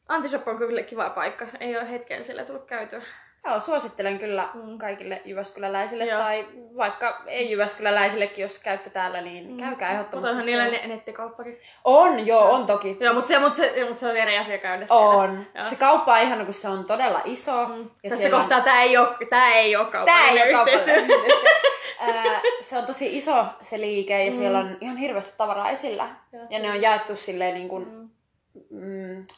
Antishop 0.08 0.48
on 0.48 0.58
kyllä 0.58 0.82
kiva 0.82 1.10
paikka. 1.10 1.46
Ei 1.60 1.76
ole 1.76 1.90
hetken 1.90 2.24
sillä 2.24 2.44
tullut 2.44 2.64
käytyä. 2.64 3.02
Joo, 3.46 3.60
suosittelen 3.60 4.18
kyllä 4.18 4.48
kaikille 4.78 5.22
Jyväskyläläisille 5.24 6.04
Joo. 6.04 6.20
tai 6.20 6.46
vaikka 6.76 7.22
ei 7.26 7.50
Jyväskyläläisillekin, 7.50 8.42
jos 8.42 8.58
käytte 8.58 8.90
täällä, 8.90 9.20
niin 9.20 9.56
käykää 9.56 9.70
Mutta 9.70 9.86
ehdottomasti. 9.90 10.30
onhan 10.30 10.46
niillä 10.46 10.68
ne- 10.68 10.86
nettikauppakin. 10.86 11.58
On, 11.84 12.26
joo, 12.26 12.50
on 12.50 12.66
toki. 12.66 12.96
Joo, 13.00 13.14
mutta 13.14 13.28
se, 13.28 13.38
mut 13.38 13.54
se, 13.54 13.84
mut 13.88 13.98
se 13.98 14.06
on 14.06 14.16
eri 14.16 14.38
asia 14.38 14.58
käydä 14.58 14.86
siellä. 14.86 15.02
On. 15.06 15.46
Joo. 15.54 15.64
Se 15.64 15.76
kauppa 15.76 16.14
on 16.14 16.20
ihana, 16.20 16.44
kun 16.44 16.54
se 16.54 16.68
on 16.68 16.84
todella 16.84 17.20
iso. 17.24 17.66
Mm. 17.68 17.90
Ja 18.02 18.10
Tässä 18.10 18.16
siellä 18.22 18.38
kohtaa 18.38 18.60
tää 18.60 18.82
ei 18.82 18.96
oo, 18.96 19.14
tää 19.30 19.52
ei 19.52 19.76
oo 19.76 19.84
Tää 19.84 20.02
kaupallinen 20.02 21.10
ei 21.10 21.14
ole. 21.14 21.50
Ää, 22.00 22.40
se 22.60 22.78
on 22.78 22.86
tosi 22.86 23.16
iso 23.16 23.44
se 23.60 23.80
liike 23.80 24.24
ja 24.24 24.32
siellä 24.32 24.58
on 24.58 24.76
ihan 24.80 24.96
hirveästi 24.96 25.34
tavaraa 25.36 25.70
esillä. 25.70 26.08
Joo. 26.32 26.44
Ja 26.50 26.58
ne 26.58 26.70
on 26.70 26.82
jaettu 26.82 27.16
silleen 27.16 27.54
niin 27.54 27.68
kuin, 27.68 27.88
mm, 27.88 28.08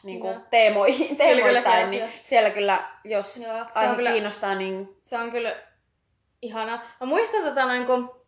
niin 0.03 0.19
kuin 0.19 0.33
kyllä, 0.49 1.15
teemoittain, 1.17 1.79
joo, 1.81 1.89
niin 1.89 1.99
joo. 1.99 2.09
siellä 2.21 2.49
kyllä, 2.49 2.83
jos 3.03 3.37
Joo, 3.37 3.65
aihe 3.75 3.95
kyllä- 3.95 4.11
kiinnostaa, 4.11 4.55
niin 4.55 4.97
Se 5.03 5.17
on 5.17 5.31
kyllä 5.31 5.55
ihana. 6.41 6.79
Mä 6.99 7.07
muistan 7.07 7.43
tota 7.43 7.65
noin, 7.65 7.85
kun... 7.85 8.23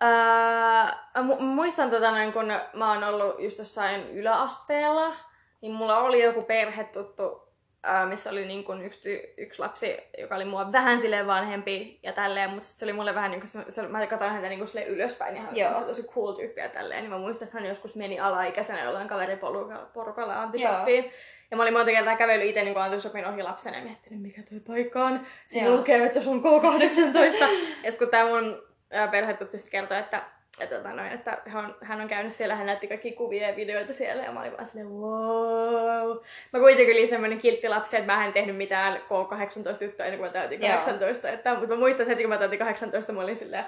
Ää, 0.00 1.08
mu- 1.18 1.40
muistan 1.42 1.90
tota 1.90 2.10
noin, 2.10 2.32
kun 2.32 2.46
mä 2.72 2.92
oon 2.92 3.04
ollut 3.04 3.40
just 3.42 3.58
jossain 3.58 4.10
yläasteella, 4.10 5.16
niin 5.60 5.72
mulla 5.72 5.98
oli 5.98 6.22
joku 6.22 6.42
perhetuttu 6.42 7.41
ää, 7.82 8.06
missä 8.06 8.30
oli 8.30 8.46
niin 8.46 8.64
kuin 8.64 8.84
yksi, 8.84 9.34
yksi 9.36 9.60
lapsi, 9.60 9.96
joka 10.18 10.36
oli 10.36 10.44
mua 10.44 10.72
vähän 10.72 10.98
silleen 10.98 11.26
vanhempi 11.26 12.00
ja 12.02 12.12
tälleen, 12.12 12.50
mutta 12.50 12.68
se 12.68 12.84
oli 12.84 12.92
mulle 12.92 13.14
vähän 13.14 13.30
niin 13.30 13.40
kuin, 13.40 13.48
se, 13.48 13.64
se, 13.68 13.82
mä 13.82 14.06
katsoin 14.06 14.32
häntä 14.32 14.48
niin 14.48 14.58
kuin 14.58 14.68
silleen 14.68 14.88
ylöspäin 14.88 15.36
ja 15.36 15.42
hän 15.42 15.56
Joo. 15.56 15.70
oli 15.70 15.78
se 15.78 15.84
tosi 15.84 16.02
cool 16.02 16.32
tyyppi 16.32 16.60
ja 16.60 16.68
tälleen, 16.68 17.02
niin 17.02 17.10
mä 17.10 17.18
muistan, 17.18 17.48
että 17.48 17.58
hän 17.58 17.68
joskus 17.68 17.96
meni 17.96 18.20
alaikäisenä 18.20 18.84
jollain 18.84 19.08
kaveriporukalla 19.08 20.42
antishoppiin. 20.42 21.12
Ja 21.50 21.56
mä 21.56 21.62
olin 21.62 21.74
monta 21.74 21.90
kertaa 21.90 22.16
kävellyt 22.16 22.48
itse 22.48 22.64
niin 22.64 22.78
antishopin 22.78 23.26
ohi 23.26 23.42
lapsena 23.42 23.76
ja 23.76 23.82
miettinyt, 23.84 24.22
mikä 24.22 24.42
toi 24.42 24.60
paikka 24.60 25.04
on. 25.04 25.26
Siinä 25.46 25.68
Joo. 25.68 25.76
lukee, 25.76 26.06
että 26.06 26.20
se 26.20 26.30
on 26.30 26.42
K18. 26.42 27.42
ja 27.84 27.90
sitten 27.90 27.98
kun 27.98 28.08
tää 28.08 28.26
mun 28.26 28.62
ää, 28.90 29.08
perhetuttu 29.08 29.58
sit 29.58 29.70
kertoi, 29.70 29.98
että 29.98 30.22
että, 30.62 30.76
tota 30.76 30.94
noin, 30.94 31.12
että 31.12 31.38
hän 31.46 31.64
on, 31.64 31.76
hän 31.80 32.00
on 32.00 32.08
käynyt 32.08 32.32
siellä, 32.32 32.54
hän 32.54 32.66
näytti 32.66 32.88
kaikki 32.88 33.12
kuvia 33.12 33.48
ja 33.48 33.56
videoita 33.56 33.92
siellä 33.92 34.22
ja 34.22 34.32
mä 34.32 34.40
olin 34.40 34.52
vaan 34.52 34.66
silleen 34.66 34.90
wow. 34.90 36.16
Mä 36.52 36.58
kuitenkin 36.58 36.96
olin 36.96 37.08
semmoinen 37.08 37.38
kiltti 37.38 37.68
lapsi, 37.68 37.96
että 37.96 38.12
mä 38.12 38.26
en 38.26 38.32
tehnyt 38.32 38.56
mitään 38.56 38.96
K18 38.96 39.78
tyttöä 39.78 40.06
ennen 40.06 40.18
kuin 40.18 40.28
mä 40.28 40.32
täytin 40.32 40.62
Joo. 40.62 40.72
18. 40.72 41.28
Että, 41.28 41.50
mutta 41.50 41.66
mä 41.66 41.76
muistan, 41.76 42.02
että 42.02 42.10
heti 42.10 42.22
kun 42.22 42.28
mä 42.28 42.38
täytin 42.38 42.58
18, 42.58 43.12
mä 43.12 43.20
olin 43.20 43.36
silleen 43.36 43.64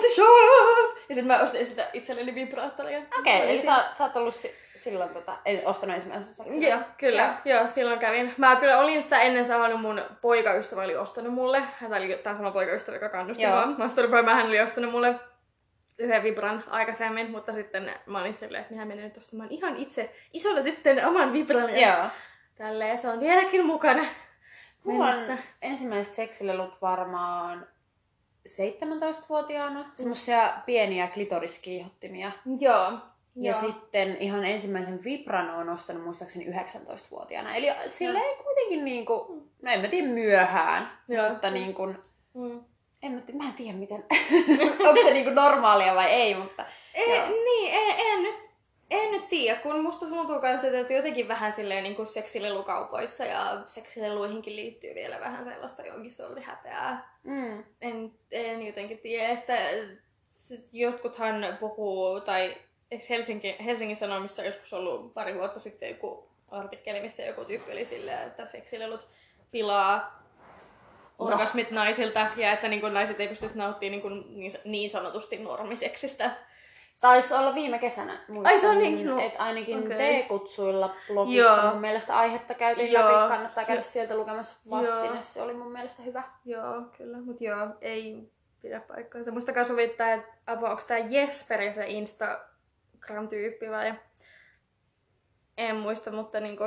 the 0.00 0.08
shop! 0.08 0.98
Ja 1.08 1.14
sitten 1.14 1.26
mä 1.26 1.40
ostin 1.40 1.66
sitä 1.66 1.86
itselleni 1.92 2.34
vibraattoria. 2.34 3.02
Okei, 3.18 3.36
olin 3.36 3.48
eli 3.50 3.62
sä, 3.62 3.84
sä 3.98 4.04
oot 4.04 4.16
ollut 4.16 4.34
si- 4.34 4.54
silloin 4.74 5.10
tota, 5.10 5.36
ei 5.44 5.62
ostanut 5.64 5.94
ensimmäisen 5.94 6.34
saksin. 6.34 6.62
Joo, 6.62 6.78
kyllä. 6.98 7.34
Joo. 7.44 7.58
joo, 7.58 7.68
silloin 7.68 7.98
kävin. 7.98 8.34
Mä 8.36 8.56
kyllä 8.56 8.78
olin 8.78 9.02
sitä 9.02 9.20
ennen 9.20 9.44
saanut, 9.44 9.80
mun 9.80 10.02
poikaystävä 10.20 10.82
oli 10.82 10.96
ostanut 10.96 11.34
mulle. 11.34 11.62
Hän 11.78 11.94
oli 11.94 12.20
tämä 12.22 12.36
sama 12.36 12.50
poikaystävä, 12.50 12.96
joka 12.96 13.08
kannusti 13.08 13.42
Joo. 13.42 13.66
mua. 13.66 13.76
Mä 13.78 13.84
ostanut 13.84 14.26
hän 14.26 14.46
oli 14.46 14.60
ostanut 14.60 14.92
mulle 14.92 15.14
yhden 16.00 16.22
vibran 16.22 16.64
aikaisemmin, 16.66 17.30
mutta 17.30 17.52
sitten 17.52 17.94
mä 18.06 18.20
olin 18.20 18.34
silleen, 18.34 18.60
että 18.60 18.74
minä 18.74 18.84
menen 18.84 19.04
nyt 19.04 19.16
ostamaan 19.16 19.50
ihan 19.50 19.76
itse 19.76 20.12
isolla 20.32 20.62
tyttönä 20.62 21.08
oman 21.08 21.32
vibran. 21.32 21.80
Joo. 21.80 22.06
Tälleen, 22.54 22.98
se 22.98 23.08
on 23.08 23.20
vieläkin 23.20 23.66
mukana. 23.66 24.02
Mulla 24.84 25.06
on 25.06 25.38
ensimmäiset 25.62 26.14
seksilelut 26.14 26.82
varmaan 26.82 27.66
17-vuotiaana. 28.48 29.90
Semmoisia 29.92 30.52
pieniä 30.66 31.08
klitoriskiihottimia. 31.08 32.32
Joo. 32.60 32.92
Ja 33.36 33.52
joo. 33.52 33.60
sitten 33.60 34.16
ihan 34.16 34.44
ensimmäisen 34.44 35.04
vibran 35.04 35.50
on 35.50 35.68
ostanut 35.68 36.04
muistaakseni 36.04 36.46
19-vuotiaana. 36.46 37.54
Eli 37.54 37.66
silleen 37.86 38.36
kuitenkin 38.44 38.84
niinku, 38.84 39.42
no 39.62 39.72
en 39.72 39.80
mä 39.80 39.88
tiedä 39.88 40.08
myöhään, 40.08 40.90
Joo. 41.08 41.28
mutta 41.28 41.50
niinku, 41.50 41.94
Mm. 42.34 42.64
En 43.02 43.12
mä, 43.12 43.20
tiedä, 43.20 43.38
mä 43.38 43.48
en 43.48 43.54
tiedä 43.54 43.78
miten, 43.78 44.04
onko 44.88 45.02
se 45.02 45.12
niinku 45.12 45.30
normaalia 45.30 45.94
vai 45.94 46.06
ei, 46.10 46.34
mutta 46.34 46.64
Ei, 46.94 47.16
Joo. 47.16 47.26
niin, 47.26 47.74
en, 47.74 47.94
en, 47.98 48.22
nyt, 48.22 48.34
en 48.90 49.10
nyt 49.10 49.28
tiedä, 49.28 49.60
kun 49.60 49.80
musta 49.82 50.06
tuntuu 50.06 50.40
myös, 50.40 50.64
että 50.64 50.92
jotenkin 50.92 51.28
vähän 51.28 51.52
silleen 51.52 51.82
niin 51.82 51.96
kuin 51.96 52.06
seksilelukaupoissa 52.06 53.24
ja 53.24 53.62
seksileluihinkin 53.66 54.56
liittyy 54.56 54.94
vielä 54.94 55.20
vähän 55.20 55.44
sellaista 55.44 55.82
jonkin 55.82 56.12
sortin 56.12 56.42
häpeää. 56.42 57.18
mm, 57.22 57.64
En, 57.80 58.12
en 58.30 58.66
jotenkin 58.66 58.98
tiedä. 58.98 59.28
Ja 59.28 59.36
Sitten, 59.36 59.98
sit 60.28 60.68
jotkuthan 60.72 61.56
puhuu, 61.60 62.20
tai 62.20 62.56
eikö 62.90 63.04
Helsinki, 63.10 63.56
Helsingin 63.64 63.96
Sanomissa 63.96 64.42
joskus 64.44 64.72
ollut 64.72 65.14
pari 65.14 65.34
vuotta 65.34 65.58
sitten 65.58 65.88
joku 65.88 66.28
artikkeli, 66.48 67.00
missä 67.00 67.22
joku 67.22 67.44
tyyppi 67.44 67.72
oli 67.72 67.84
silleen, 67.84 68.26
että 68.28 68.46
seksilelut 68.46 69.08
pilaa 69.50 70.19
orgasmit 71.20 71.70
naisilta 71.70 72.28
ja 72.36 72.52
että 72.52 72.68
niin 72.68 72.80
kuin, 72.80 72.94
naiset 72.94 73.20
ei 73.20 73.28
pystyisi 73.28 73.58
nauttimaan 73.58 73.90
niin, 73.90 74.02
kuin, 74.02 74.24
niin, 74.38 74.52
niin 74.64 74.90
sanotusti 74.90 75.38
normiseksistä. 75.38 76.30
Taisi 77.00 77.34
olla 77.34 77.54
viime 77.54 77.78
kesänä, 77.78 78.12
muistan, 78.28 78.52
Ai, 78.52 78.58
se 78.58 78.68
on 78.68 78.78
niin, 78.78 79.06
no. 79.06 79.18
että 79.18 79.42
ainakin 79.42 79.86
Okei. 79.86 80.22
T-kutsuilla 80.22 80.94
blogissa 81.08 81.60
Joo. 81.62 81.70
mun 81.70 81.80
mielestä 81.80 82.18
aihetta 82.18 82.54
käytiin 82.54 82.92
Joo. 82.92 83.04
läpi, 83.04 83.28
kannattaa 83.28 83.64
käydä 83.64 83.80
sieltä 83.80 84.16
lukemassa 84.16 84.56
vastine, 84.70 85.06
Joo. 85.06 85.16
se 85.22 85.42
oli 85.42 85.54
mun 85.54 85.72
mielestä 85.72 86.02
hyvä. 86.02 86.22
Joo, 86.44 86.82
kyllä. 86.96 87.20
Mutta 87.20 87.44
joo, 87.44 87.66
ei 87.80 88.30
pidä 88.62 88.80
paikkaansa. 88.80 89.30
Musta 89.30 89.52
kanssa 89.52 89.72
huvittaa, 89.72 90.12
että 90.12 90.32
Abo, 90.46 90.66
onko 90.66 90.82
tää 90.86 90.98
Jesperi 90.98 91.72
se 91.72 91.84
Instagram-tyyppi 91.86 93.70
vai? 93.70 93.94
En 95.56 95.76
muista, 95.76 96.10
mutta 96.10 96.40
niinku, 96.40 96.64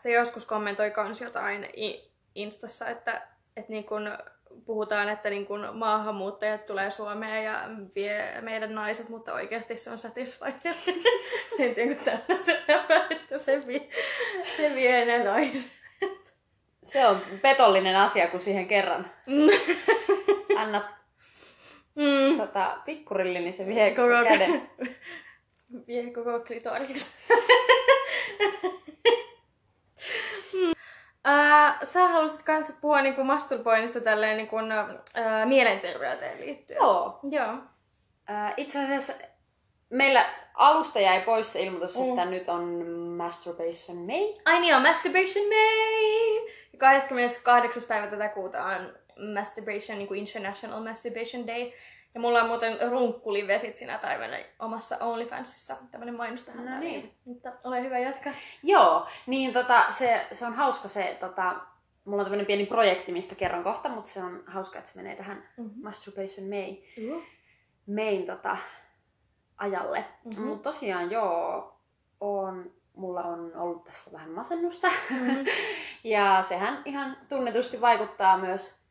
se 0.00 0.10
joskus 0.10 0.46
kommentoi 0.46 0.90
kans 0.90 1.20
jotain 1.20 1.68
Instassa, 2.34 2.88
että, 2.88 3.28
että 3.56 3.72
niinku, 3.72 3.94
puhutaan, 4.66 5.08
että 5.08 5.30
niinku, 5.30 5.54
maahanmuuttajat 5.72 6.66
tulee 6.66 6.90
Suomeen 6.90 7.44
ja 7.44 7.60
vie 7.94 8.40
meidän 8.40 8.74
naiset, 8.74 9.08
mutta 9.08 9.32
oikeasti 9.34 9.76
se 9.76 9.90
on 9.90 9.98
satisfied. 9.98 10.54
en 11.58 11.74
tiedä, 11.74 11.94
kun 11.94 12.04
tällaisen 12.04 12.56
läpä, 12.68 13.06
että 13.10 13.38
se 13.38 13.66
vie, 13.66 13.88
se 14.56 14.74
vie 14.74 15.04
ne 15.04 15.24
naiset. 15.24 15.72
Se 16.82 17.06
on 17.06 17.20
petollinen 17.42 17.96
asia, 17.96 18.28
kun 18.28 18.40
siihen 18.40 18.66
kerran 18.68 19.10
annat 20.60 20.84
Mm. 21.94 22.38
tota, 22.38 22.78
pikkurilli, 22.84 23.40
niin 23.40 23.52
se 23.52 23.66
vie 23.66 23.90
koko 23.90 24.08
Koko 24.08 24.24
käden. 24.24 24.70
Vie 25.86 26.10
koko 26.10 26.40
klitoriksi. 26.40 27.10
Ää, 31.24 31.78
sä 31.84 32.08
halusit 32.08 32.42
kanssa 32.42 32.72
puhua 32.80 33.02
niinku 33.02 33.24
masturboinnista 33.24 34.00
tälleen 34.00 34.36
niinku, 34.36 34.56
ää, 35.14 35.46
mielenterveyteen 35.46 36.40
liittyen. 36.40 36.76
Joo. 36.76 37.18
Joo. 37.30 37.54
Äh, 38.30 38.54
itse 38.56 38.84
asiassa 38.84 39.12
meillä 39.90 40.26
alusta 40.54 41.00
jäi 41.00 41.20
pois 41.20 41.52
se 41.52 41.60
ilmoitus, 41.62 41.96
Mm. 41.98 42.08
että 42.08 42.24
nyt 42.24 42.48
on 42.48 42.64
Masturbation 43.16 43.98
May. 43.98 44.34
Ai 44.44 44.60
niin, 44.60 44.76
on 44.76 44.82
Masturbation 44.82 45.44
May! 45.48 46.50
Ja 46.72 46.78
28. 46.78 47.82
päivä 47.88 48.06
tätä 48.06 48.28
kuuta 48.28 48.64
on 48.64 48.92
Masturbation, 49.34 49.98
niin 49.98 50.08
kuin 50.08 50.20
International 50.20 50.82
Masturbation 50.84 51.46
Day. 51.46 51.72
Ja 52.14 52.20
mulla 52.20 52.42
on 52.42 52.48
muuten 52.48 52.90
runkkulivesit 52.90 53.76
sinä 53.76 53.98
päivänä 53.98 54.38
omassa 54.58 54.96
OnlyFansissa. 55.00 55.76
Tämmönen 55.90 56.14
mainos 56.16 56.44
tähän 56.44 56.64
No 56.64 56.78
niin. 56.78 57.14
Mutta 57.24 57.52
ole 57.64 57.82
hyvä 57.82 57.98
jatkaa. 57.98 58.32
Joo, 58.62 59.06
niin 59.26 59.52
tota, 59.52 59.84
se, 59.90 60.26
se 60.32 60.46
on 60.46 60.54
hauska 60.54 60.88
se, 60.88 61.16
tota, 61.20 61.56
mulla 62.04 62.20
on 62.22 62.24
tämmöinen 62.24 62.46
pieni 62.46 62.66
projekti, 62.66 63.12
mistä 63.12 63.34
kerron 63.34 63.64
kohta, 63.64 63.88
mutta 63.88 64.10
se 64.10 64.22
on 64.22 64.44
hauska, 64.46 64.78
että 64.78 64.90
se 64.90 64.96
menee 64.96 65.16
tähän 65.16 65.48
Mhm. 65.56 65.82
Masturbation 65.82 66.48
May, 66.48 66.76
Uh. 67.10 67.22
Main 67.96 68.26
tota, 68.26 68.56
ajalle. 69.56 69.98
Mhm. 70.00 70.34
Mm-hmm. 70.34 70.46
Mutta 70.48 70.70
tosiaan 70.70 71.10
joo, 71.10 71.74
on, 72.20 72.72
mulla 72.96 73.20
on 73.22 73.52
ollut 73.56 73.84
tässä 73.84 74.12
vähän 74.12 74.30
masennusta. 74.30 74.88
Mhm. 75.10 75.46
ja 76.04 76.42
sehän 76.42 76.82
ihan 76.84 77.16
tunnetusti 77.28 77.80
vaikuttaa 77.80 78.38
myös 78.38 78.83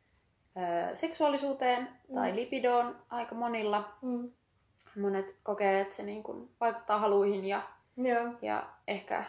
seksuaalisuuteen 0.94 1.90
tai 2.16 2.36
lipidoon 2.36 2.96
aika 3.10 3.36
monilla. 3.36 3.94
Mm. 4.02 4.32
Monet 5.02 5.36
kokee, 5.44 5.82
että 5.82 5.96
se 5.96 6.04
niin 6.04 6.24
kuin 6.24 6.50
vaikuttaa 6.60 7.00
haluihin 7.00 7.46
ja, 7.46 7.62
Joo. 7.98 8.34
ja 8.42 8.64
ehkä, 8.88 9.24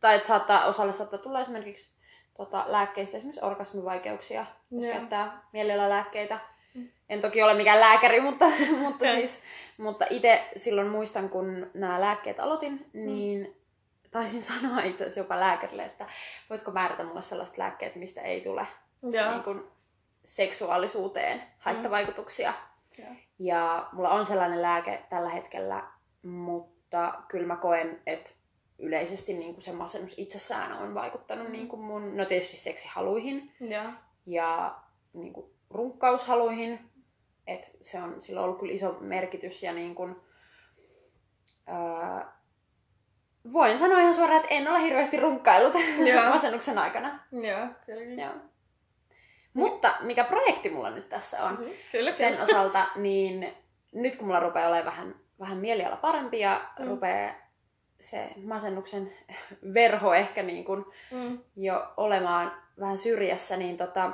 tai 0.00 0.14
että 0.14 0.28
saattaa, 0.28 0.64
osalle 0.64 0.92
saattaa 0.92 1.18
tulla 1.18 1.40
esimerkiksi 1.40 1.94
tota, 2.36 2.64
lääkkeistä 2.68 3.16
esimerkiksi 3.16 3.44
orgasmivaikeuksia, 3.44 4.46
jos 4.70 4.84
Joo. 4.84 4.94
käyttää 4.94 5.42
mielellä 5.52 5.88
lääkkeitä. 5.88 6.38
En 7.08 7.20
toki 7.20 7.42
ole 7.42 7.54
mikään 7.54 7.80
lääkäri, 7.80 8.20
mutta, 8.20 8.44
mutta, 8.82 9.04
siis, 9.04 9.40
mutta 9.78 10.06
itse 10.10 10.50
silloin 10.56 10.88
muistan, 10.88 11.28
kun 11.28 11.70
nämä 11.74 12.00
lääkkeet 12.00 12.40
aloitin, 12.40 12.86
niin 12.92 13.56
taisin 14.10 14.42
sanoa 14.52 14.80
itse 14.80 15.04
asiassa 15.04 15.20
jopa 15.20 15.40
lääkärille, 15.40 15.84
että 15.84 16.06
voitko 16.50 16.70
määrätä 16.70 17.04
mulle 17.04 17.22
sellaiset 17.22 17.58
lääkkeet, 17.58 17.96
mistä 17.96 18.20
ei 18.20 18.40
tule 18.40 18.66
Joo. 19.02 19.30
niin 19.30 19.42
kuin, 19.42 19.64
seksuaalisuuteen 20.24 21.42
haittavaikutuksia. 21.58 22.52
Joo. 22.98 23.08
Ja 23.38 23.88
mulla 23.92 24.10
on 24.10 24.26
sellainen 24.26 24.62
lääke 24.62 25.04
tällä 25.10 25.28
hetkellä, 25.28 25.82
mutta 26.22 27.22
kyllä 27.28 27.46
mä 27.46 27.56
koen, 27.56 28.02
että 28.06 28.30
yleisesti 28.78 29.34
niin 29.34 29.54
kuin 29.54 29.62
se 29.62 29.72
masennus 29.72 30.14
itsessään 30.16 30.72
on 30.72 30.94
vaikuttanut 30.94 31.48
niin 31.48 31.68
kuin 31.68 31.82
mun, 31.82 32.16
no 32.16 32.24
tietysti 32.24 32.56
seksihaluihin 32.56 33.52
Joo. 33.60 33.84
ja 34.26 34.78
niin 35.12 35.32
kuin 35.32 35.46
runkkaushaluihin. 35.70 36.90
Et 37.46 37.70
se 37.82 38.02
on, 38.02 38.22
sillä 38.22 38.40
on 38.40 38.44
ollut 38.44 38.58
kyllä 38.58 38.72
iso 38.74 38.96
merkitys 39.00 39.62
ja 39.62 39.72
niin 39.72 39.94
kuin, 39.94 40.16
ää, 41.66 42.32
voin 43.52 43.78
sanoa 43.78 44.00
ihan 44.00 44.14
suoraan, 44.14 44.40
että 44.40 44.54
en 44.54 44.68
ole 44.68 44.82
hirveästi 44.82 45.16
runkkailut 45.16 45.74
masennuksen 46.28 46.78
aikana. 46.78 47.20
Joo, 47.32 47.66
kyllä. 47.86 48.22
Joo. 48.22 48.34
Mutta 49.54 49.94
mikä 50.00 50.24
projekti 50.24 50.70
mulla 50.70 50.90
nyt 50.90 51.08
tässä 51.08 51.44
on? 51.44 51.52
Mhm. 51.54 51.62
Kyllä, 51.92 52.12
sen 52.12 52.32
kyllä. 52.32 52.44
osalta, 52.44 52.86
niin 52.96 53.54
nyt 53.92 54.16
kun 54.16 54.26
mulla 54.26 54.40
rupeaa 54.40 54.68
olemaan 54.68 54.86
vähän, 54.86 55.14
vähän 55.40 55.58
mieliala 55.58 55.96
parempi 55.96 56.40
ja 56.40 56.60
Mm. 56.78 56.86
rupeaa 56.88 57.32
se 58.00 58.30
masennuksen 58.44 59.12
verho 59.74 60.14
ehkä 60.14 60.42
niin 60.42 60.64
kuin 60.64 60.84
Mm. 61.10 61.38
jo 61.56 61.92
olemaan 61.96 62.52
vähän 62.80 62.98
syrjässä, 62.98 63.56
niin 63.56 63.76
tota, 63.76 64.10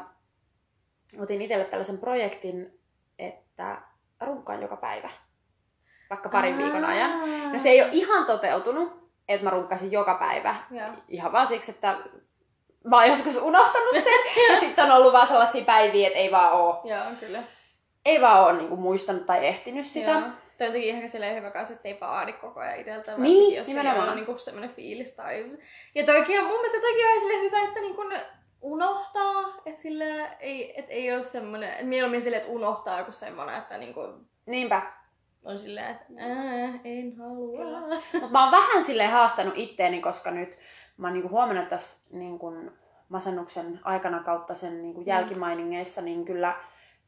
otin 1.19 1.43
itselle 1.43 1.65
tällaisen 1.65 1.99
projektin, 1.99 2.81
että 3.19 3.83
runkkaan 4.21 4.63
joka 4.63 4.77
päivä. 4.77 5.11
Vaikka 6.11 6.29
parin 6.29 6.59
viikon 6.59 6.85
ajan. 6.85 7.11
No 7.53 7.59
se 7.59 7.69
ei 7.69 7.83
ole 7.83 7.91
ihan 7.93 8.27
toteutunut, 8.27 9.11
että 9.29 9.45
mä 9.45 9.51
runkkasin 9.51 9.93
joka 9.93 10.15
päivä. 10.15 10.57
Joo. 10.71 10.89
Ihan 11.09 11.33
vaan 11.33 11.47
siksi, 11.47 11.71
että 11.71 11.99
mä 12.91 12.97
oon 12.97 13.09
joskus 13.09 13.37
unohtanut 13.37 13.95
sen. 13.95 14.13
ja 14.51 14.61
sitten 14.61 14.85
on 14.85 14.91
ollut 14.91 15.13
vaan 15.13 15.27
sellaisia 15.27 15.65
päiviä, 15.65 16.07
että 16.07 16.19
ei 16.19 16.31
vaan 16.31 16.53
oo, 16.53 16.81
Joo, 16.85 17.05
kyllä. 17.21 17.43
ei 18.05 18.21
vaan 18.21 18.45
oo 18.45 18.53
niinku 18.53 18.77
muistanut 18.77 19.27
tai 19.27 19.47
ehtinyt 19.47 19.87
sitä. 19.87 20.11
Joo. 20.11 20.21
Toi 20.59 20.67
on 20.67 20.75
jotenkin 20.75 20.97
ihan 20.97 21.09
silleen 21.09 21.37
hyvä 21.37 21.51
kanssa, 21.51 21.75
että 21.75 21.89
ei 21.89 22.01
vaadi 22.01 22.33
koko 22.33 22.61
ajan 22.61 22.81
itseltä. 22.81 23.15
Niin, 23.17 23.57
jos 23.57 23.69
nimenomaan. 23.69 24.03
Ei 24.03 24.09
ole 24.09 24.15
niinku 24.15 24.39
semmoinen 24.39 24.71
fiilis. 24.71 25.13
Tai... 25.13 25.45
Ja 25.95 26.07
toikin 26.07 26.41
on, 26.41 26.47
mun 26.47 26.57
mielestä 26.57 26.81
toikin 26.81 27.07
on 27.07 27.43
hyvä, 27.43 27.63
että 27.63 27.81
niinku 27.81 28.03
unohtaa. 28.61 29.63
Että 29.67 29.83
sille 29.83 30.31
ei, 30.41 30.81
et 30.81 30.87
ei 30.89 31.13
ole 31.15 31.25
semmoinen, 31.25 31.87
mieluummin 31.87 32.23
silleen, 32.23 32.43
että 32.43 32.53
unohtaa 32.53 33.05
kuin 33.05 33.15
semmoinen, 33.15 33.57
että 33.59 33.79
niinku 33.79 34.01
Niinpä. 34.47 34.83
on 35.45 35.59
silleen, 35.59 35.91
että 35.91 36.05
ää, 36.19 36.81
en 36.85 37.17
halua. 37.19 37.81
Mutta 38.13 38.29
mä 38.31 38.43
oon 38.43 38.53
vähän 38.53 38.85
silleen 38.85 39.11
haastanut 39.11 39.55
itteeni, 39.57 40.01
koska 40.01 40.31
nyt 40.31 40.59
mä 40.97 41.07
oon 41.07 41.15
niinku 41.15 41.29
huomannut 41.29 41.69
tässä 41.69 41.99
niinku 42.11 42.53
masennuksen 43.09 43.81
aikana 43.85 44.23
kautta 44.23 44.55
sen 44.55 44.83
niinku 44.83 45.01
jälkimainingeissa, 45.07 46.03
niin 46.03 46.25
kyllä 46.25 46.55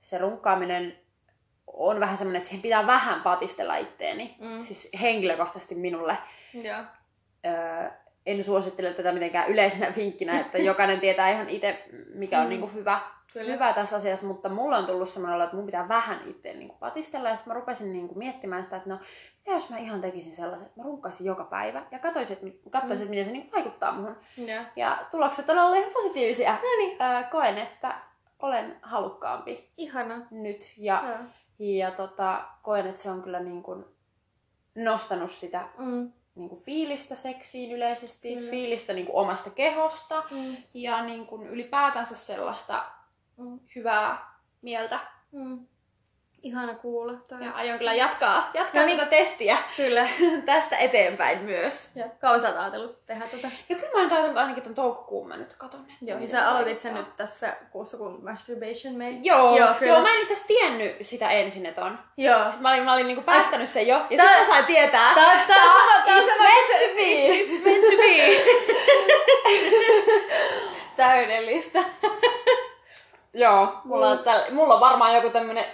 se 0.01 0.19
runkkaaminen 0.19 0.99
on 1.67 2.01
vähän 2.01 2.17
semmoinen, 2.19 2.39
että 2.39 2.49
siihen 2.49 2.63
pitää 2.63 2.87
vähän 2.87 3.21
patistella 3.23 3.77
itteeni. 3.77 4.37
Mm. 4.41 4.61
Siis 4.63 4.91
henkilökohtaisesti 5.01 5.75
minulle. 5.75 6.19
Joo. 6.55 6.79
Öö, 7.47 7.91
en 8.27 8.45
suosittele 8.45 8.95
tätä 8.95 9.13
mitenkään 9.13 9.49
yleisenä 9.49 9.93
vinkkinä, 9.97 10.41
että 10.41 10.59
jokainen 10.59 11.01
tietää 11.01 11.31
ihan 11.31 11.49
itse, 11.49 11.85
mikä 12.15 12.39
on 12.39 12.45
Mm. 12.45 12.49
niinku 12.51 12.67
hyvä, 12.67 13.01
Kyllä. 13.33 13.53
hyvä 13.53 13.73
tässä 13.73 13.97
asiassa, 13.97 14.27
mutta 14.27 14.49
mulla 14.49 14.77
on 14.77 14.87
tullut 14.87 15.09
semmoinen 15.09 15.35
olo, 15.35 15.45
että 15.45 15.57
mun 15.57 15.67
pitää 15.67 15.89
vähän 15.89 16.21
itse 16.27 16.53
niinku 16.55 16.77
patistella, 16.81 17.29
ja 17.29 17.37
sitten 17.37 17.51
mä 17.55 17.61
rupesin 17.61 17.93
niinku 17.93 18.15
miettimään 18.15 18.65
sitä, 18.65 18.77
että 18.77 18.89
no, 18.89 18.99
mitä 19.39 19.51
jos 19.51 19.71
mä 19.71 19.79
ihan 19.79 20.01
tekisin 20.01 20.33
sellaisen, 20.33 20.67
että 20.69 20.81
mä 20.81 20.85
runkkaisin 20.85 21.27
joka 21.27 21.45
päivä, 21.45 21.87
ja 21.91 21.99
katsoisin, 21.99 22.37
että, 22.43 22.71
katsoisin, 22.71 23.05
että 23.05 23.11
miten 23.11 23.25
se 23.25 23.31
niinku 23.33 23.53
vaikuttaa 23.57 23.93
muhun. 23.93 24.17
Joo. 24.37 24.63
Ja 24.77 24.99
tulokset 25.11 25.51
on 25.51 25.59
ollut 25.59 25.79
ihan 25.79 25.93
positiivisia. 25.93 26.53
No 26.53 26.59
niin. 26.79 27.03
Öö, 27.03 27.23
koen, 27.31 27.59
että 27.59 27.95
olen 28.43 28.77
halukkaampi 28.83 29.71
Ihana. 29.77 30.27
nyt, 30.31 30.73
ja, 30.77 31.03
Joo. 31.09 31.19
ja 31.59 31.91
tota, 31.91 32.45
koen, 32.63 32.87
että 32.87 33.01
se 33.01 33.11
on 33.11 33.23
kyllä 33.23 33.41
niin 33.41 33.63
kuin 33.63 33.85
nostanut 34.75 35.31
sitä 35.31 35.65
Mm. 35.79 36.13
niin 36.35 36.49
kuin 36.49 36.61
fiilistä 36.63 37.15
seksiin 37.15 37.73
yleisesti, 37.73 38.35
Kyllä. 38.35 38.51
fiilistä 38.51 38.93
niin 38.93 39.07
kuin 39.07 39.17
omasta 39.17 39.51
kehosta 39.51 40.23
Mm. 40.31 40.57
ja 40.75 41.03
niin 41.03 41.27
kuin 41.27 41.47
ylipäätänsä 41.47 42.17
sellaista 42.17 42.85
Mm. 43.39 43.59
hyvää 43.77 44.19
mieltä. 44.63 45.01
Mm. 45.33 45.67
Ihana 46.43 46.75
kuulla 46.75 47.13
toi. 47.29 47.45
Ja 47.45 47.51
aion 47.53 47.79
kyllä 47.79 47.95
jatkaa, 47.95 48.51
jatkaa 48.55 48.81
No 48.81 48.87
niin. 48.87 48.99
tätä 48.99 49.11
testiä 49.11 49.59
Kyllä. 49.77 50.09
tästä 50.47 50.77
eteenpäin 50.77 51.39
myös. 51.43 51.97
Ja 51.97 52.05
kauan 52.21 52.41
sä 52.41 52.63
ajatellut 52.63 53.07
tehdä 53.07 53.25
tätä? 53.31 53.51
Ja 53.69 53.77
kyllä 53.77 53.89
mä 53.95 54.01
oon 54.01 54.09
taitanut 54.09 54.37
ainakin 54.37 54.63
ton 54.63 54.75
toukokuun 54.75 55.29
mä 55.29 55.37
nyt 55.37 55.55
katon. 55.55 55.87
Joo, 56.03 56.19
miten 56.19 56.29
sä 56.29 56.49
aloitit 56.51 56.81
sen 56.81 56.95
nyt 56.95 57.17
tässä 57.17 57.57
kuussa, 57.71 57.97
kun 57.97 58.25
Masturbation 58.25 58.97
May. 58.99 59.13
Joo, 59.23 59.57
Joo, 59.59 59.75
kyllä. 59.79 59.93
joo, 59.93 60.03
mä 60.03 60.13
en 60.15 60.21
itse 60.21 60.33
asiassa 60.35 60.49
tiennyt 60.49 60.97
sitä 61.03 61.31
ensin, 61.31 61.67
että 61.67 61.85
on. 61.85 61.99
Joo. 62.17 62.45
Sitten 62.45 62.63
mä 62.63 62.71
olin, 62.71 62.83
mä 62.85 62.93
olin 62.95 63.07
niinku 63.07 63.23
päättänyt 63.23 63.69
sen 63.69 63.87
jo, 63.87 63.97
ja 64.11 64.17
Tää- 64.17 64.27
sitten 64.27 64.39
mä 64.39 64.45
sain 64.47 64.65
tietää. 64.65 65.15
Tää, 65.15 65.25
tää, 65.25 65.47
tää, 65.47 65.65
sama- 65.65 66.05
tää, 66.05 66.19
It's 66.21 66.43
meant 66.43 66.69
to 66.89 66.95
be. 66.95 67.29
It's 67.43 67.65
meant 67.65 67.85
to 67.85 67.97
be. 67.97 68.43
Täydellistä. 70.97 71.79
Joo, 73.35 73.69
mulla 73.85 74.09
on, 74.09 74.19
täl, 74.19 74.43
mulla 74.53 74.75
on 74.75 74.81
varmaan 74.81 75.15
joku 75.15 75.31
tämmönen 75.31 75.65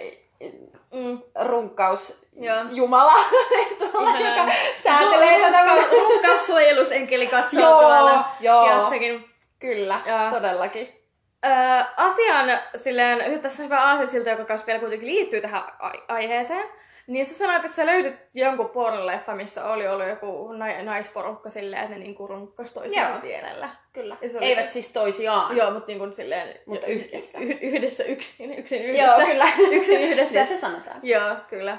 Mm. 0.91 1.19
runkkaus 1.45 2.21
Joo. 2.33 2.57
jumala 2.71 3.13
tuolla, 3.91 4.19
joka 4.19 4.51
säätelee 4.83 5.39
tätä. 5.41 5.65
Runkkaussuojelusenkeli 5.91 7.27
katsoo 7.27 7.59
Joo, 7.59 7.79
tuolla 7.81 8.23
joo. 8.39 8.69
jossakin. 8.75 9.29
Kyllä, 9.59 10.01
Joo. 10.05 10.31
todellakin. 10.31 11.01
Öö, 11.45 11.51
asian 11.97 12.59
silleen, 12.75 13.39
tässä 13.41 13.63
on 13.63 13.65
hyvä 13.65 13.83
aasisilta, 13.83 14.29
joka 14.29 14.45
kanssa 14.45 14.67
vielä 14.67 14.79
kuitenkin 14.79 15.07
liittyy 15.07 15.41
tähän 15.41 15.61
ai- 15.79 16.03
aiheeseen. 16.07 16.69
Niin 17.07 17.25
sä 17.25 17.33
sanoit, 17.33 17.65
että 17.65 17.75
sä 17.75 17.85
löysit 17.85 18.15
jonkun 18.33 18.69
pornoleffa, 18.69 19.35
missä 19.35 19.65
oli 19.65 19.87
ollut 19.87 20.07
joku 20.07 20.51
na- 20.53 20.83
naisporukka 20.83 21.49
silleen, 21.49 21.83
että 21.83 21.95
ne 21.97 22.03
niinku 22.03 22.27
runkkas 22.27 22.73
toisensa 22.73 23.09
Joo. 23.09 23.21
vierellä. 23.21 23.69
Kyllä. 23.93 24.17
Ja 24.21 24.29
oli- 24.37 24.45
Eivät 24.45 24.69
siis 24.69 24.89
toisiaan. 24.93 25.57
Joo, 25.57 25.71
mutta 25.71 25.87
niinku 25.87 26.15
silleen... 26.15 26.59
Mutta 26.65 26.87
yhdessä. 26.87 27.39
Y- 27.39 27.57
yhdessä 27.61 28.03
yksin, 28.03 28.53
yksin 28.59 28.85
yhdessä. 28.85 29.03
Joo, 29.17 29.25
kyllä. 29.27 29.45
yksin 29.77 30.01
yhdessä. 30.01 30.27
Sitä 30.27 30.45
se 30.45 30.55
sanotaan. 30.61 30.99
Joo, 31.03 31.35
kyllä. 31.49 31.77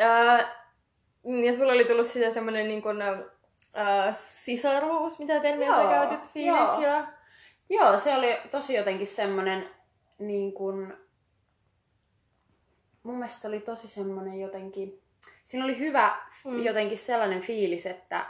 Öö, 0.00 0.44
ja 1.44 1.52
sulla 1.52 1.72
oli 1.72 1.84
tullut 1.84 2.06
siitä 2.06 2.30
semmoinen 2.30 2.68
niin 2.68 2.82
kuin, 2.82 3.02
öö, 3.02 3.16
sisaruus, 4.12 5.18
mitä 5.18 5.40
termiä 5.40 5.72
sä 5.74 5.88
käytit, 5.90 6.26
fiilis. 6.32 6.68
joo. 6.68 6.82
Joo. 6.82 7.02
Joo, 7.70 7.98
se 7.98 8.14
oli 8.14 8.36
tosi 8.50 8.74
jotenkin 8.74 9.06
semmonen 9.06 9.68
niin 10.18 10.52
kuin... 10.52 10.92
Mun 13.08 13.16
mielestä 13.16 13.40
se 13.40 13.48
oli 13.48 13.60
tosi 13.60 13.88
semmonen 13.88 14.40
jotenkin... 14.40 15.00
Siinä 15.42 15.64
oli 15.64 15.78
hyvä 15.78 16.16
Mm. 16.44 16.50
mm. 16.52 16.62
jotenkin 16.62 16.98
sellainen 16.98 17.40
fiilis, 17.40 17.86
että... 17.86 18.26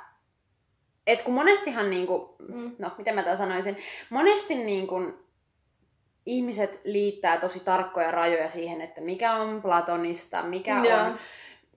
Et 1.06 1.22
kun 1.22 1.34
monestihan 1.34 1.90
niinku... 1.90 2.36
Mm. 2.48 2.76
No, 2.78 2.90
miten 2.98 3.14
mä 3.14 3.22
tämän 3.22 3.36
sanoisin? 3.36 3.76
Monesti 4.10 4.54
niinku 4.54 5.00
ihmiset 6.26 6.80
liittää 6.84 7.40
tosi 7.40 7.60
tarkkoja 7.60 8.10
rajoja 8.10 8.48
siihen, 8.48 8.80
että 8.80 9.00
mikä 9.00 9.32
on 9.34 9.62
platonista, 9.62 10.42
mikä 10.42 10.80
Joo. 10.84 10.98
on 11.00 11.18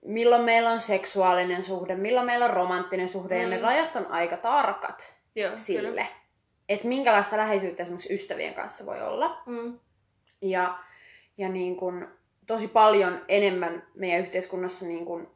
milloin 0.04 0.42
meillä 0.42 0.70
on 0.70 0.80
seksuaalinen 0.80 1.64
suhde, 1.64 1.94
milloin 1.94 2.26
meillä 2.26 2.44
on 2.44 2.50
romanttinen 2.50 3.08
suhde, 3.08 3.42
ja 3.42 3.48
ne 3.48 3.56
Mm. 3.56 3.62
rajat 3.62 3.96
on 3.96 4.06
aika 4.06 4.36
tarkat 4.36 5.14
Joo, 5.34 5.52
sille, 5.54 6.08
että 6.68 6.88
minkälaista 6.88 7.36
läheisyyttä 7.36 7.82
esimerkiksi 7.82 8.14
ystävien 8.14 8.54
kanssa 8.54 8.86
voi 8.86 9.02
olla. 9.02 9.42
Mm. 9.46 9.78
Ja, 10.42 10.78
ja 11.38 11.48
niin 11.48 11.76
kun, 11.76 12.08
tosi 12.52 12.68
paljon 12.68 13.24
enemmän 13.28 13.86
meidän 13.94 14.20
yhteiskunnassa 14.20 14.86
niin 14.86 15.04
kun 15.04 15.30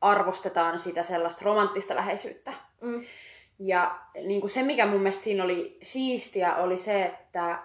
arvostetaan 0.00 0.78
sitä 0.78 1.02
sellaista 1.02 1.44
romanttista 1.44 1.94
läheisyyttä. 1.94 2.52
Mm. 2.80 3.04
Ja 3.58 3.98
niin 4.26 4.40
kun 4.40 4.50
se, 4.50 4.62
mikä 4.62 4.86
mun 4.86 5.00
mielestä 5.00 5.24
siinä 5.24 5.44
oli 5.44 5.78
siistiä, 5.82 6.54
oli 6.56 6.78
se, 6.78 7.02
että, 7.02 7.58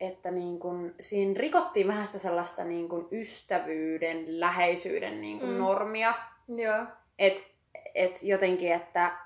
että 0.00 0.30
niin 0.30 0.58
kun, 0.58 0.94
siinä 1.00 1.34
rikottiin 1.36 1.86
vähän 1.86 2.06
sitä 2.06 2.18
sellaista 2.18 2.64
niin 2.64 2.88
kun 2.88 3.08
ystävyyden, 3.12 4.40
läheisyyden 4.40 5.20
niin 5.20 5.40
kun 5.40 5.48
Mm. 5.48 5.58
normia. 5.58 6.14
Joo. 6.48 6.84
Et, 7.18 7.46
et 7.94 8.22
jotenkin, 8.22 8.72
että 8.72 9.16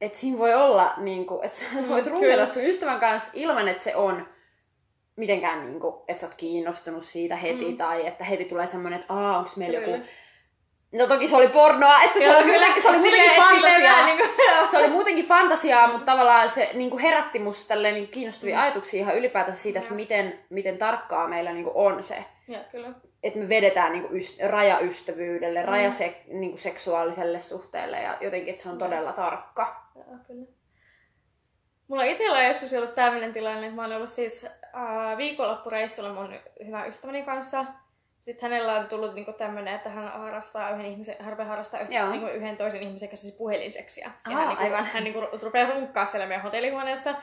et 0.00 0.14
siinä 0.14 0.38
voi 0.38 0.54
olla, 0.54 0.94
niin 0.96 1.26
kuin, 1.26 1.44
että 1.44 1.58
sä 1.58 1.88
voit 1.88 2.06
runkella 2.06 2.46
sun 2.46 2.64
ystävän 2.64 3.00
kanssa 3.00 3.30
ilman, 3.34 3.68
että 3.68 3.82
se 3.82 3.96
on 3.96 4.26
mitenkään, 5.16 5.66
niin 5.66 5.80
kuin, 5.80 5.94
että 6.08 6.20
sä 6.20 6.26
oot 6.26 6.34
kiinnostunut 6.34 7.04
siitä 7.04 7.36
heti, 7.36 7.70
Mm. 7.70 7.76
tai 7.76 8.06
että 8.06 8.24
heti 8.24 8.44
tulee 8.44 8.66
semmoinen, 8.66 9.00
että 9.00 9.14
aa, 9.14 9.38
onko 9.38 9.50
meillä 9.56 9.80
Kyllä. 9.80 9.96
joku... 9.96 10.08
No 10.92 11.06
toki 11.06 11.28
se 11.28 11.36
oli 11.36 11.48
pornoa, 11.48 12.02
että 12.02 12.18
se 12.18 12.24
Joo, 12.24 12.36
oli, 12.36 12.44
kyllä. 12.44 12.66
se 12.82 12.88
oli 12.88 12.98
muutenkin 12.98 13.30
Silleen- 13.30 13.42
fantasiaa. 13.48 14.06
niinku- 14.06 14.42
joo. 14.56 14.66
se 14.66 14.78
oli 14.78 14.88
muutenkin 14.88 15.26
fantasiaa, 15.26 15.88
mutta 15.92 16.12
tavallaan 16.12 16.48
se 16.48 16.70
niin 16.74 16.90
kuin 16.90 17.02
herätti 17.02 17.38
musta 17.38 17.68
tälleen 17.68 17.94
niin 17.94 18.08
kiinnostavia 18.08 18.56
Mm. 18.56 18.62
ajatuksia 18.62 19.00
ihan 19.00 19.16
ylipäätään 19.18 19.56
siitä, 19.56 19.78
että 19.78 19.94
miten, 19.94 20.38
miten 20.50 20.78
tarkkaa 20.78 21.28
meillä 21.28 21.52
niin 21.52 21.64
kuin 21.64 21.76
on 21.76 22.02
se 22.02 22.24
Joo, 22.48 22.60
kyllä. 22.70 22.92
että 23.22 23.38
me 23.38 23.48
vedetään 23.48 23.92
niinku 23.92 24.14
yst- 24.14 24.46
raja 24.48 24.78
ystävyydelle, 24.78 25.60
Mm. 25.60 25.66
raja 25.68 25.90
se- 25.90 26.22
niinku 26.28 26.56
seksuaaliselle 26.56 27.40
suhteelle 27.40 27.96
ja 28.02 28.16
jotenkin, 28.20 28.50
että 28.50 28.62
se 28.62 28.68
on 28.68 28.78
todella 28.78 29.12
tarkka. 29.12 29.76
Joo, 29.94 30.04
kyllä. 30.26 30.46
Mulla 31.88 32.04
itsellä 32.04 32.38
on 32.38 32.44
joskus 32.44 32.72
ollut 32.72 32.94
tämmöinen 32.94 33.32
tilanne, 33.32 33.66
että 33.66 33.76
mä 33.76 33.82
oon 33.82 33.92
ollut 33.92 34.10
siis 34.10 34.46
äh, 34.76 35.16
viikonloppureissulla 35.16 36.12
mun 36.12 36.34
hyvän 36.66 36.88
ystäväni 36.88 37.22
kanssa. 37.22 37.64
Sitten 38.20 38.50
hänellä 38.50 38.74
on 38.74 38.86
tullut 38.86 39.14
niinku 39.14 39.32
tämmöinen, 39.32 39.74
että 39.74 39.88
hän 39.88 40.12
harrastaa 40.12 40.70
yhden 40.70 40.86
ihmisen, 40.86 41.16
rupeaa 41.30 41.48
harrastaa 41.48 41.80
Joo. 41.90 42.10
niinku 42.10 42.26
yhden 42.26 42.56
toisen 42.56 42.82
ihmisen 42.82 43.08
kanssa 43.08 43.22
siis 43.22 43.38
puhelinseksiä. 43.38 44.10
Ja 44.30 44.36
Aa, 44.36 44.44
hän, 44.44 44.48
niinku, 44.48 44.64
aivan. 44.64 44.84
hän 44.84 45.04
niinku 45.04 45.20
rupeaa 45.42 45.70
runkkaa 45.70 46.06
siellä 46.06 46.26
meidän 46.26 46.42
hotellihuoneessa. 46.42 47.14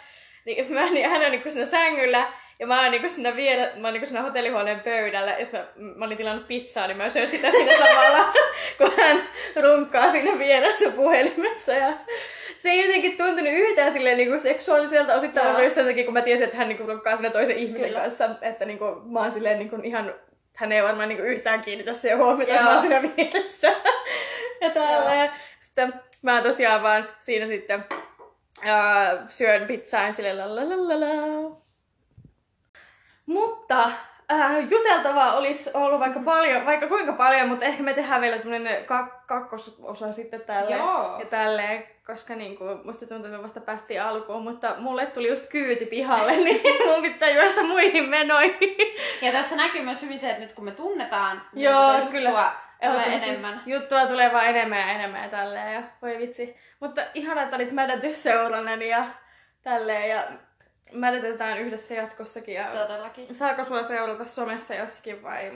Niin 0.46 0.74
mä, 0.74 0.90
niin 0.90 1.10
hän 1.10 1.22
on 1.22 1.32
niinku 1.32 1.52
siinä 1.52 1.66
sängyllä 1.66 2.28
ja 2.60 2.68
mä 2.68 2.82
oon 2.82 2.92
niinku 2.92 3.10
siinä, 3.10 3.36
viere, 3.36 3.72
mä 3.76 3.88
oon 3.88 3.94
niinku 3.94 4.08
siinä 4.08 4.22
hotellihuoneen 4.22 4.80
pöydällä. 4.80 5.32
Ja 5.32 5.48
mä, 5.54 5.66
mä 5.96 6.06
olin 6.06 6.18
tilannut 6.18 6.48
pizzaa, 6.48 6.88
niin 6.88 6.98
mä 6.98 7.10
syön 7.10 7.28
sitä 7.28 7.52
siinä 7.52 7.78
samalla, 7.78 8.34
kun 8.78 8.92
hän 8.98 9.24
runkkaa 9.62 10.12
siinä 10.12 10.40
vieressä 10.40 10.90
puhelimessa. 10.90 11.74
Ja 11.74 11.94
se 12.62 12.70
ei 12.70 12.86
jotenkin 12.86 13.18
tuntunut 13.18 13.54
yhtään 13.54 13.94
silleen 13.94 14.18
niinku 14.18 14.40
seksuaaliselta 14.40 15.14
osittain 15.14 15.48
Joo. 15.48 15.58
myös 15.58 15.74
sen 15.74 15.86
takia, 15.86 16.06
kun 16.06 16.14
mä 16.14 16.22
tiesin, 16.22 16.44
että 16.44 16.58
hän 16.58 16.68
niinku 16.68 16.88
runkkaa 16.88 17.16
siinä 17.16 17.30
toisen 17.30 17.58
ihmisen 17.58 17.90
Kyllä. 17.90 18.02
kanssa. 18.02 18.30
Että 18.42 18.66
niinku, 18.66 18.86
mä 19.06 19.20
oon 19.20 19.32
silleen 19.32 19.60
niinku 19.60 19.76
ihan 19.84 20.14
hän 20.56 20.72
ei 20.72 20.84
varmaan 20.84 21.10
niinku 21.10 21.24
yhtään 21.24 21.62
kiinnitä 21.62 21.94
siihen 21.94 22.18
huomiota, 22.18 22.52
että 22.52 22.56
Joo. 22.56 22.64
mä 22.64 22.72
oon 22.72 22.82
siinä 22.82 23.02
vieressä. 23.02 23.68
ja 24.62 24.70
täällä. 24.70 25.16
Ja 25.16 25.32
sitten 25.60 25.94
mä 26.22 26.42
tosiaan 26.42 26.84
vaan 26.84 27.10
siinä 27.20 27.46
sitten 27.46 27.86
ää, 28.64 29.26
syön 29.28 29.68
pizzaa 29.68 30.04
ja 30.04 30.14
silleen 30.14 30.38
la 30.38 30.56
la 30.56 30.62
la 30.70 30.90
la 30.90 31.00
la. 31.00 31.58
Mutta 33.26 33.92
äh, 34.32 34.70
juteltavaa 34.70 35.36
olisi 35.38 35.70
ollut 35.74 36.00
vaikka 36.00 36.20
paljon, 36.20 36.66
vaikka 36.66 36.88
kuinka 36.88 37.14
paljon, 37.14 37.50
mutta 37.50 37.66
ehkä 37.66 37.84
me 37.84 37.94
tehdään 37.94 38.22
vielä 38.22 38.38
tämmönen 38.38 38.86
kak- 38.86 39.22
kakkososa 39.26 40.12
sitten 40.12 40.42
tälle 40.42 40.76
Joo. 40.76 41.20
ja 41.20 41.26
tälleen, 41.26 41.84
koska 42.06 42.36
niinku, 42.36 42.64
musta 42.84 43.06
tuntuu, 43.06 43.26
että 43.26 43.38
me 43.38 43.44
vasta 43.44 43.62
päästiin 43.62 44.02
alkuun, 44.02 44.44
mutta 44.44 44.76
mulle 44.78 45.06
tuli 45.06 45.30
just 45.30 45.50
kyyti 45.50 45.86
pihalle, 45.86 46.32
niin 46.46 46.62
mun 46.88 47.02
pitää 47.02 47.30
juosta 47.30 47.64
muihin 47.64 48.10
menoihin. 48.10 48.76
Ja 49.22 49.32
tässä 49.32 49.56
näkyy 49.56 49.84
myös 49.84 50.02
hyvin 50.02 50.20
se, 50.20 50.30
että 50.30 50.42
nyt 50.42 50.54
kun 50.54 50.66
me 50.66 50.72
tunnetaan, 50.72 51.42
niin 51.54 51.64
Joo, 51.64 51.94
tätä 51.94 52.12
kyllä. 52.12 52.30
juttua 52.30 52.52
tulee 52.90 53.16
enemmän. 53.16 53.62
Juttua 53.66 54.06
tulee 54.06 54.32
vaan 54.32 54.46
enemmän 54.46 54.80
ja 54.80 54.88
enemmän 54.88 55.24
ja 55.24 55.30
tälleen 55.30 55.74
ja 55.74 55.84
voi 56.02 56.18
vitsi. 56.18 56.56
Mutta 56.80 57.02
ihana, 57.14 57.42
että 57.42 57.56
olit 57.56 57.72
mädätysseuranen 57.72 58.82
ja 58.82 59.06
tälleen 59.64 60.10
ja 60.10 60.24
mädätetään 60.94 61.58
yhdessä 61.58 61.94
jatkossakin 61.94 62.56
ja 62.56 62.68
Todellakin. 62.68 63.36
Saako 63.36 63.64
sulla 63.64 63.84
seurata 63.84 64.26
somessa 64.26 64.76
jossakin 64.76 65.24
vai 65.24 65.52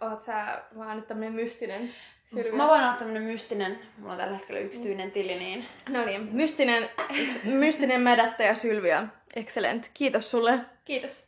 oot 0.00 0.22
sä 0.22 0.62
vaan 0.78 0.96
nyt 0.96 1.06
tämmönen 1.06 1.32
mystinen 1.32 1.90
Sylviä? 2.24 2.52
Mä 2.52 2.68
voin 2.68 2.82
olla 2.82 2.92
tämmönen 2.96 3.22
mystinen, 3.22 3.78
mulla 3.98 4.12
on 4.12 4.18
tällä 4.18 4.36
hetkellä 4.36 4.60
yksityinen 4.60 5.10
tili, 5.10 5.38
niin 5.38 5.66
No 5.88 6.04
niin, 6.04 6.28
mystinen, 6.32 6.90
mystinen 7.44 8.00
mädättäjä 8.00 8.54
Sylvia. 8.54 9.06
Excellent. 9.36 9.90
Kiitos 9.94 10.30
sulle. 10.30 10.58
kiitos. 10.84 11.25